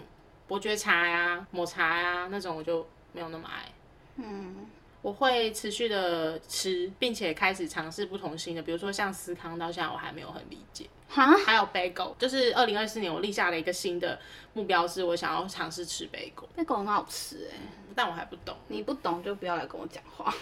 [0.48, 3.72] 伯爵茶呀、啊、抹茶呀、啊、那种我就没有那么爱。
[4.18, 4.66] 嗯，
[5.02, 10.90] 我会持续的吃，并且开始尝试不同新的，比如说像司康，到现在我还没有很理解。
[11.08, 14.20] 哈，还有 bagel，就是二零二四年我立下了一个新的
[14.54, 16.48] 目标，是我想要尝试吃 bagel。
[16.58, 18.56] bagel 很好吃哎、欸，但我还不懂。
[18.68, 20.34] 你不懂就不要来跟我讲话。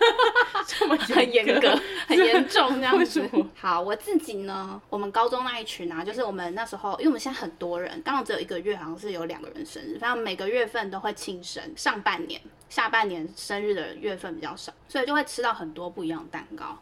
[0.66, 3.26] 这么很严格，很严重这样子。
[3.54, 11.62] 好，我自己呢，我们高中那一群啊，就是我们那时候，因为我们现在很多人，刚好只有一个月，好像是有两个人生日，反正每个月份都会庆生。
[11.76, 16.78] 上半年、下半年生日的月份比较少，所以就会吃到很多不一样的蛋糕。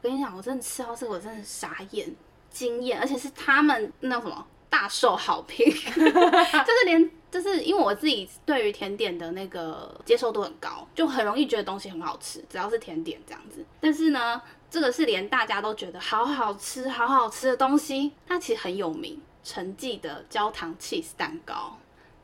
[0.00, 2.14] 我跟你讲，我真的吃到这个，我真的傻眼。
[2.50, 13.62] 惊艳，而且是他们那什么大受好评， 就是连就是因为我自己对于甜点的那个接受度很高，就很容易觉得东西很好吃，只要是甜点这样子。
[13.82, 19.20] 但是呢，这个是连大家都觉得好好吃、好好吃的东西，它其实很有名。
[19.44, 21.76] 陈记的焦糖 cheese 蛋糕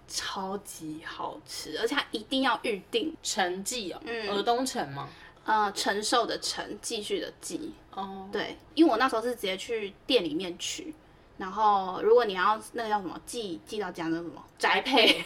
[0.07, 3.14] 超级好吃，而且它一定要预定。
[3.22, 5.07] 陈记哦，嗯，尔东城吗？
[5.44, 7.74] 呃，承受的承，继续的继。
[7.94, 8.32] 哦，oh.
[8.32, 10.94] 对，因为我那时候是直接去店里面取，
[11.39, 15.24] 然后如果你要那个叫什么寄寄到家那什么宅配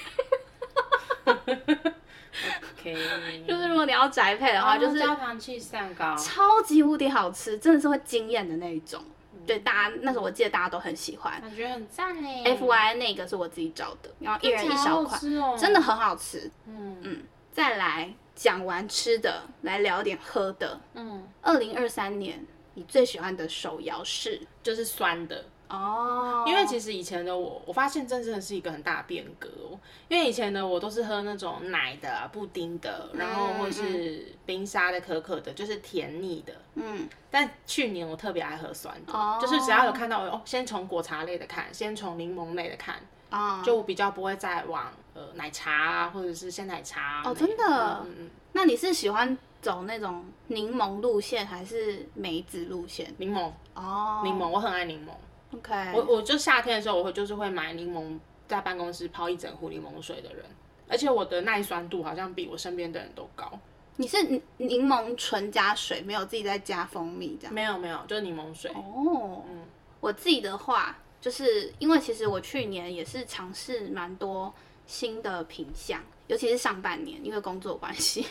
[1.25, 9.03] ，OK， 就是如果你要宅配的话，oh, 就是焦糖起司蛋糕，超级无敌好吃，真的是会惊艳的那一种。
[9.35, 12.29] 嗯、对，大家那时候我记得大家都很喜欢，感觉很赞呢。
[12.45, 16.51] FY 那个是我自己找的，然后一人一小块，哦、真的很好吃。
[16.67, 18.13] 嗯嗯，再来。
[18.35, 20.81] 讲完吃的，来聊点喝的。
[20.95, 29.79] 嗯，二零二三年你最喜欢的手摇是就是酸的哦，因为其实以前的我，我发现这真的是一个很大变革哦。
[30.09, 36.53] 因为以前的我都是喝那种奶的、布丁的，然后或是冰沙的、可可的，就是甜腻的。
[36.75, 42.97] 嗯，但去年我特别爱喝酸的，哦、就是只要有看到哦，先从果茶类的看，先从柠檬类的看。
[43.31, 48.05] 啊，就比较不会再往呃奶茶啊，或者是鲜奶茶哦，真的。
[48.53, 53.11] 那你是喜欢走那种柠檬路线，还是梅子路线？
[53.17, 55.11] 柠檬哦，柠檬，我很爱柠檬。
[55.55, 60.45] OK，我我就夏天的时候，我会就是会买柠檬，在办公室泡一整壶柠檬水的人。
[60.89, 63.51] 而且我的耐酸度好像比我身边的人都高。
[63.97, 64.23] 你是
[64.57, 67.55] 柠檬纯加水，没有自己再加蜂蜜这样？
[67.55, 68.71] 没有没有，就是柠檬水。
[68.73, 69.63] 哦，嗯，
[70.01, 74.53] 我自己的话，就是因为其实我去年也是尝试蛮多
[74.87, 76.01] 新的品项。
[76.29, 78.25] 尤其是上半年，因为工作关系，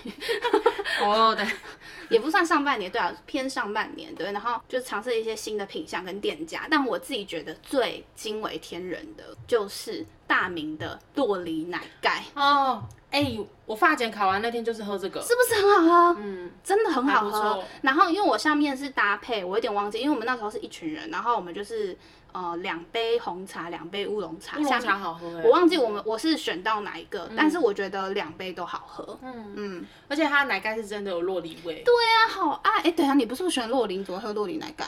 [1.03, 1.45] 哦，对，
[2.09, 12.81] 也不算上半年，对啊，偏上半年，对，然后就尝试一些新的品相跟店家，但我自己觉得最惊为天人的就是大名的洛梨奶盖哦，
[13.11, 16.19] 哎、欸，我发检考完那天就是喝这个，是不是很好喝？
[16.21, 17.63] 嗯，真的很好喝。
[17.81, 21.95] 然后因为我上面是搭配，我有点忘记，因为我们那时候是一群人，然后我们就是。
[22.33, 25.27] 呃，两杯红茶，两杯乌龙茶，乌龙茶好喝。
[25.43, 29.17] 我忘记我们我是选到哪一个，嗯、但是我觉得两杯都好喝。
[29.21, 31.83] 嗯嗯，而且它的奶盖是真的有洛梨味。
[31.83, 32.79] 对啊，好爱。
[32.79, 34.85] 哎、欸，等一下，你不是不喜欢洛梨，你怎么喝洛梨奶盖？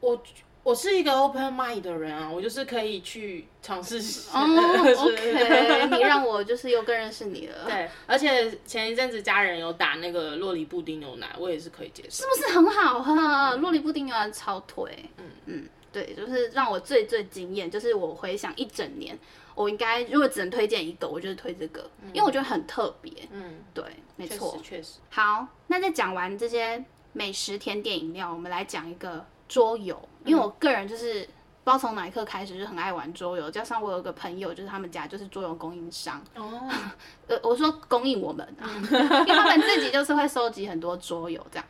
[0.00, 0.22] 我
[0.62, 3.98] 我是一个 open mind 的人啊，我就是可以去尝试。
[4.32, 4.40] 哦，
[4.96, 7.66] OK，你让我就是又更认识你了。
[7.66, 12.24] 对，而且前一阵子家人有打那个洛梨布丁牛奶，我也是可以接受。
[12.24, 13.56] 是不是很好喝？
[13.56, 14.90] 洛梨布丁牛奶超推。
[15.18, 15.68] 嗯嗯。
[15.94, 19.16] 对，就是让我最最惊艳，就是我回想一整年，
[19.54, 23.12] 我应该如果只能推荐一个，我就是推这个，嗯、因为我觉得很特别。
[23.30, 23.84] 嗯，对，
[24.16, 24.98] 没错，确实。
[25.08, 31.20] 好，那在讲完这些美食、甜点、饮料，我们来讲一个桌游，因为我个人就是
[31.62, 36.20] 不知道从哪一刻开始就很爱玩桌游，加上我有个朋友，就是他们家就是桌游供应商。
[36.34, 36.68] 哦，
[37.28, 41.64] 呃，我说供应我们、啊，嗯、因为他们自己就是会收集很多桌游这样。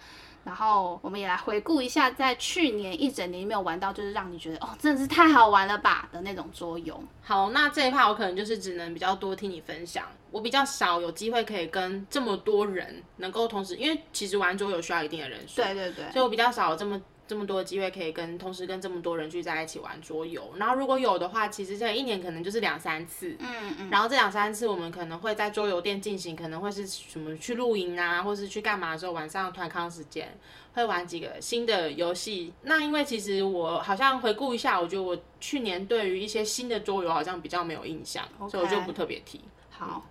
[0.45, 7.03] 然后我们也来回顾一下，在去年一整年没有玩到，就是让你觉得哦，真的是太好玩了吧的那种桌游。
[7.23, 17.01] 好，那这一趴我可能就是只能比较多听你分享，我比较少有机会可以跟这么多人能够同时，因为其实玩桌游需要一定的人数，对对对，所以我比较少有这么。
[17.27, 30.37] 这么多的机会可以跟同时跟这么多人聚在一起玩桌游，然后如果有的话，其实这一年可能就是两三次，嗯嗯，然后这两三次我们可能会在桌游店进行，可能会是什么去露营啊，或是去干嘛的时候，晚上团康时间
[30.75, 32.53] 会玩几个新的游戏。
[32.63, 39.41] 那因为其实我好像回顾一下，我觉得我去年对于一些新的桌游好像比较没有印象.所以我就不特别提。
[39.71, 40.05] 好。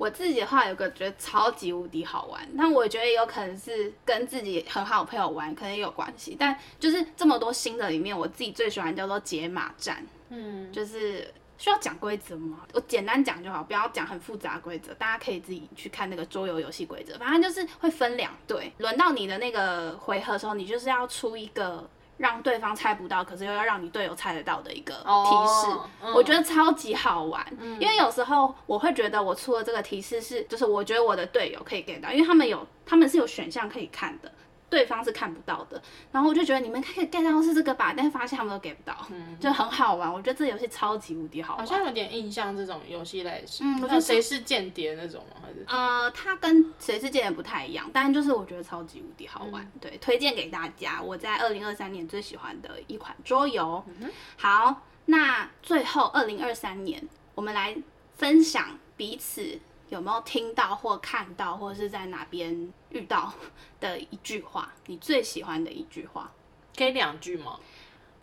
[0.00, 6.34] 我自己的话有个觉得超级无敌好玩，但我觉得也有可能是跟自己很好的朋友玩，可能也有关系。
[6.40, 10.02] 但就是这么多新的里面，我自己最喜欢叫做解码战。
[10.30, 12.60] 嗯，就是需要讲规则吗？
[12.72, 17.18] 我简单讲就好，不要讲很复杂规则，大家可以自己去看那个桌游游戏规则。
[17.18, 21.86] 反正就是会分两队，轮到你的那个回合的时候，你就是要出一个。
[22.20, 27.42] 让对方猜不到，可是又要让你队友猜得到的一个提示，oh, 嗯、我觉得超级好玩。
[27.58, 34.30] 嗯、因为有时候我会觉得我出了这个提示是，就是我觉得我的队友可以 get 到，因为他们有他们是有选项可以看的。
[34.70, 40.10] 对方是看不到的，然后我就觉得你们可以 get 到是这个吧，但是发现他们都 get 不到，嗯，就很好玩。
[40.10, 45.42] 我觉得这游戏超级无敌好玩，好像有点印象这种游戏类型，嗯，像谁是间谍那种吗？
[45.42, 51.02] 还是呃，它跟谁是间谍不太一样，但就是我觉得超级无敌好玩，嗯、对，推荐给大家。
[51.02, 53.84] 我在二零二三年最喜欢的一款桌游。
[53.98, 57.76] 嗯、好，那最后二零二三年，我们来
[58.14, 59.58] 分享彼此。
[59.90, 63.32] 有没有听到或看到，或者是在哪边遇到
[63.78, 64.72] 的一句话？
[64.86, 66.30] 你最喜欢的一句话？
[66.76, 67.58] 可以两句吗？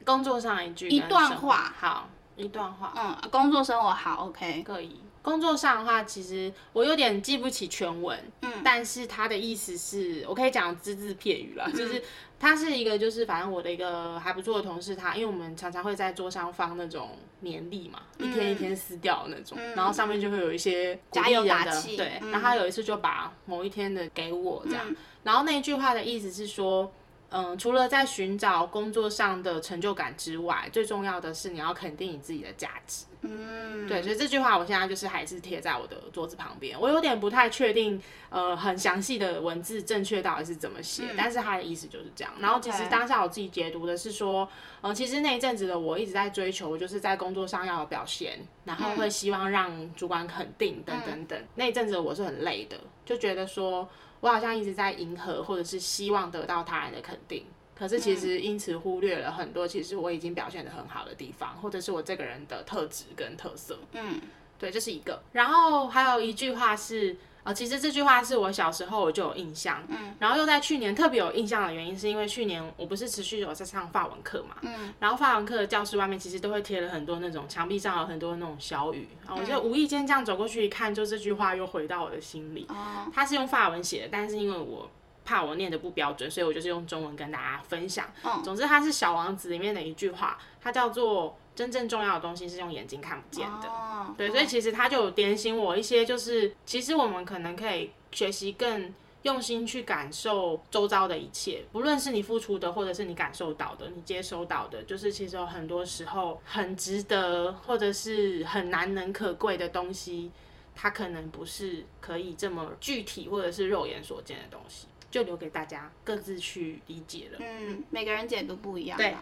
[0.05, 1.73] 工作上一句，一段话。
[1.77, 2.93] 好，一段话。
[2.95, 5.01] 嗯，工作生活好，OK，可以。
[5.27, 12.01] 工作上的话，其实我有点记不起全文，嗯，但是他的意思是我可以讲只字片语了，嗯、就是
[12.39, 17.09] 他是一个，就是反正我的一个还不错的同事，他因为我们常常会在桌上放那种
[17.41, 26.89] 年历嘛，嗯、一天一天撕掉那种，嗯、然后上面就会有一些加油打气，对，嗯、然后他有一次就把某一天的给我这样，嗯、然后那一句话的意思是说。
[27.29, 33.05] 嗯，除了在寻找工作上的成就感之外，最重要的是你要肯定你自己的价值。
[33.21, 36.79] 嗯，对，所以这句话我现在就是还是贴在我的桌子旁边。
[36.79, 42.31] 我有点不太确定，呃，很详细的文字正确到底是怎么写，嗯、但是它的意思就是这样。
[42.39, 44.47] 然后其实当下我自己解读的是说，
[44.81, 51.37] 嗯，其实那一阵子的我一直在追求，就是在工作上要有表现，然后会希望让主管肯定等等等。
[51.37, 53.89] 嗯、那一阵子我是很累的，就觉得说。
[54.19, 57.45] 我好像一直在迎合，或者是希望得到他人的肯定，
[57.75, 63.77] 可是其实因此忽略了很多，其实我已经表现的很好的地方，或者是我这个人的特质跟特色。
[63.93, 64.19] 嗯，
[64.57, 65.21] 对，这是一个。
[65.33, 67.15] 然后还有一句话是。
[67.47, 82.65] 啊，其实这句话是我小时候我就有印象，嗯，然后又在去年特别有印象的原因，是因为去年我不是持续有在上法文课嘛，嗯，然后法文课的教室外面其实都会贴了很多那种墙壁上有很多那种小语，然后我就无意间这样走过去一看，就这句话又回到我的心里。
[82.67, 84.91] 哦，它是用法文写的，但是因为我
[85.23, 88.05] 怕我念的不标准，所以我就是用中文跟大家分享。
[88.23, 91.37] 哦，总之它是小王子里面的一句话，它叫做。
[91.57, 98.93] 真正重要的东西是用眼睛看不见的，对，所以其实他就有点醒我一些，就是其实我们可能可以学习更
[99.23, 110.31] 用心去感受周遭的一切，不论是你付出的，或者是你感受到的，你接收到的，就是其实有很多时候很值得，或者是很难能可贵的东西，
[110.75, 117.39] 它可能不是可以这么具体，或者是肉眼所见的东西，就留给大家各自去理解了。
[117.41, 118.95] 嗯，每个人解读不一样。
[118.95, 119.15] 对，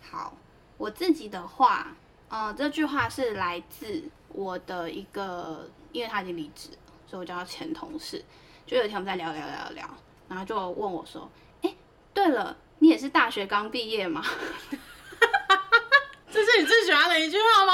[0.00, 0.34] 好，
[0.76, 1.88] 我自己的话，
[2.28, 6.70] 呃，这句话是来自我的一个，因为他已经离职，
[7.06, 8.24] 所以我叫他前同事。
[8.66, 9.88] 就有一天我们在聊聊聊聊，
[10.28, 11.30] 然后就问我说
[11.62, 11.76] ：“哎、欸，
[12.12, 14.24] 对了，你也是大学刚毕业吗？”
[16.30, 17.72] 这是你最喜欢的一句话吗？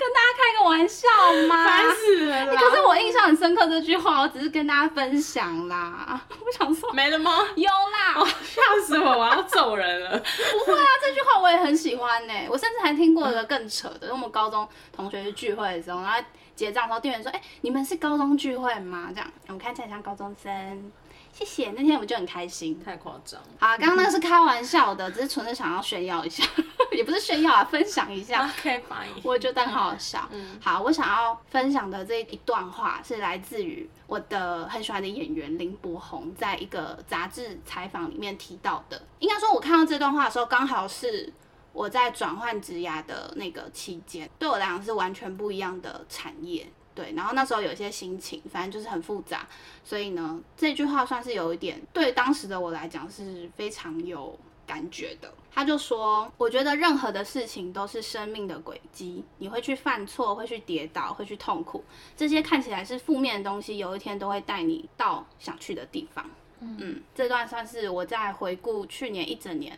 [0.00, 1.06] 跟大家开个玩笑
[1.46, 1.66] 吗？
[1.66, 2.56] 烦死了！
[2.56, 6.18] 可是我印象很深刻这句话，我只是跟大家分享啦。
[6.40, 7.46] 我想说，没了吗？
[7.54, 8.14] 有啦！
[8.42, 9.10] 吓、哦、死我！
[9.10, 10.18] 我要走人了。
[10.18, 12.32] 不会啊，这句话我也很喜欢呢。
[12.48, 16.18] 我甚至还听过一个更扯的，嗯、我们高中同学去聚会的时候，然后。
[16.56, 19.08] 结账的时候，店员说：“哎、欸，你们是高中聚会吗？
[19.14, 20.92] 这样，我们看起来像高中生。
[21.32, 21.70] 谢谢。
[21.70, 22.78] 那天我们就很开心。
[22.84, 23.40] 太夸张。
[23.58, 26.44] 好，刚刚那个是开玩笑的，只是纯粹想要炫耀一下，
[26.92, 28.44] 也不是炫耀啊，分享一下。
[28.60, 28.82] OK。
[29.22, 30.28] 我觉得很好笑。
[30.30, 39.00] 嗯，好，我想要分享的这一段话是来自于我的很喜欢的演员林柏宏，在一个杂志采访里面提到的。
[39.18, 41.32] 应该说，我看到这段话的时候，刚好是。
[41.72, 47.12] 我在转换职涯的那个期间，对我来讲是完全不一样的产业，对。
[47.16, 49.46] 然后那时候有一些心情，反正就是很复杂。
[49.84, 55.32] 所以呢，这句话算是有一点对当时的我来讲是非常有感觉的。
[55.52, 61.82] 他就说：“我觉得任何的事情都是生命的轨迹，你会去犯错，会去跌倒，会去痛苦，
[62.16, 66.24] 这些看起来是负面的东西，有一天都会带你到想去的地方。”
[66.60, 69.76] 嗯，这段算是我在回顾去年一整年。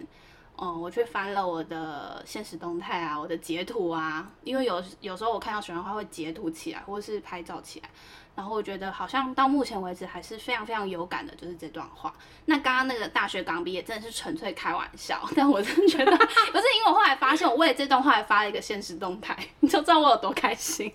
[0.62, 7.90] 哦，我去翻了我的现实动态啊，我的截图啊，因为有有时候我看到喜欢的话会截图起来，或是拍照起来，
[8.36, 12.14] 然后我觉得好像到目前为止还是非常非常有感的，就是这段话。
[12.44, 20.92] 那刚刚那个大学刚毕业真的是纯粹开玩笑，但我真的觉得 不是，因为我后来发现我为了这段话还发了一个现实动态，你就知道我有多开心。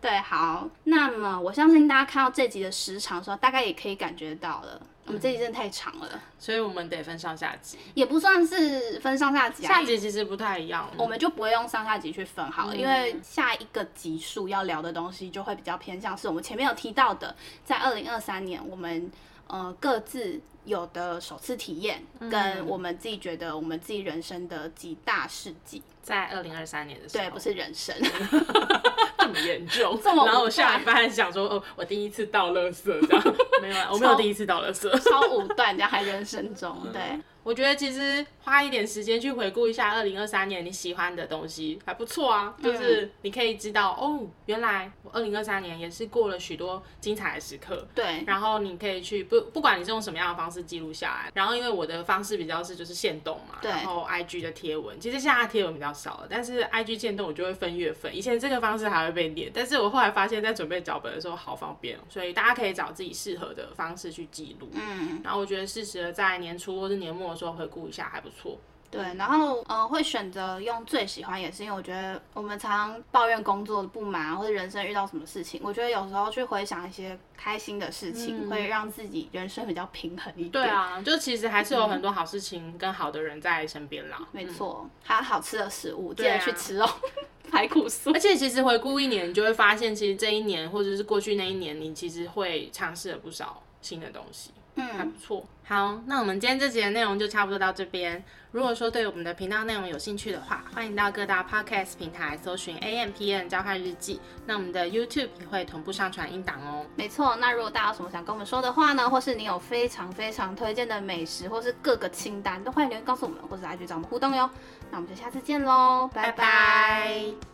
[0.00, 4.80] 对，好，那么我相信大家看到这集的时长的时候，大概也可以感觉到了。
[5.06, 9.68] 我们这集真的太长了，嗯，所以我们得分上下集，也不算是分上下集啊。
[9.68, 17.36] 下集其实不太一样，我们就不会用上下集去分好了，嗯，因为下一个集数要聊的东西就会比较偏向是我们前面有提到的，
[17.66, 19.12] 在二零二三年我们
[19.46, 27.94] 呃各自有的首次体验，跟我们自己觉得我们自己人生的几大事迹，在二零二三年的时候，对，不是人生。
[29.26, 33.34] 这么严重，然后我下一班想说，哦，我第一次倒垃圾，这样。
[33.62, 37.00] 没有，我没有第一次倒垃圾，超武断， 这样还人生中，对。
[37.44, 47.86] 我觉得其实花一点时间去回顾一下二零二三年你喜欢的东西还不错啊，就是你可以知道哦，原来我二零二三年也是过了许多精彩的时刻。
[47.94, 64.70] 对，然后你可以去不不管你是用什么样的方式记录下来，然后因为我的方式比较是就是限动嘛，然后 IG 的贴文，其实现在贴文比较少了，但是 IG 限动我就会分月份，以前这个方式还会被念，但是我后来发现，在准备脚本的时候好方便，所以大家可以找自己适合的方式去记录。
[64.72, 67.33] 嗯，然后我觉得适时的在年初或是年末。
[67.34, 68.58] 说回顾一下还不错，
[68.90, 80.50] 对，然后呃会选择用最喜欢，也是因为我觉得我们常抱怨工作的不满或者人生遇到什么事情，我觉得有时候去回想一些开心的事情，嗯、会让自己人生比较平衡一点。
[80.50, 84.18] 对啊，就其实还是有很多好事情跟好的人在身边啦。
[84.20, 86.88] 嗯、没错，还有好吃的食物，记得去吃哦，
[87.50, 88.14] 排骨酥。
[88.14, 94.52] 而且其实回顾一年，你就会发现，其实这一年或者是过去那一年，你其实会尝试了不少新的东西。
[94.76, 95.46] 嗯，还不错。
[95.66, 98.22] 好，那我们今天这集的内容就差不多到这边。
[98.50, 104.20] 如果说对我们的频道内容有兴趣的话，欢迎到各大 podcast 平台搜寻 A M P N 交换日记。
[104.46, 106.84] 那我们的 YouTube 也会同步上传音档哦。
[106.96, 114.48] 没错，那如果大家有什么想跟我们说的话呢，或是你有非常非常推荐的美食，或是各个清单，都欢迎留言告诉我们，或是来去找我们互动哟。
[114.90, 116.32] 那我们就下次见喽，拜拜。
[116.32, 117.53] 拜拜。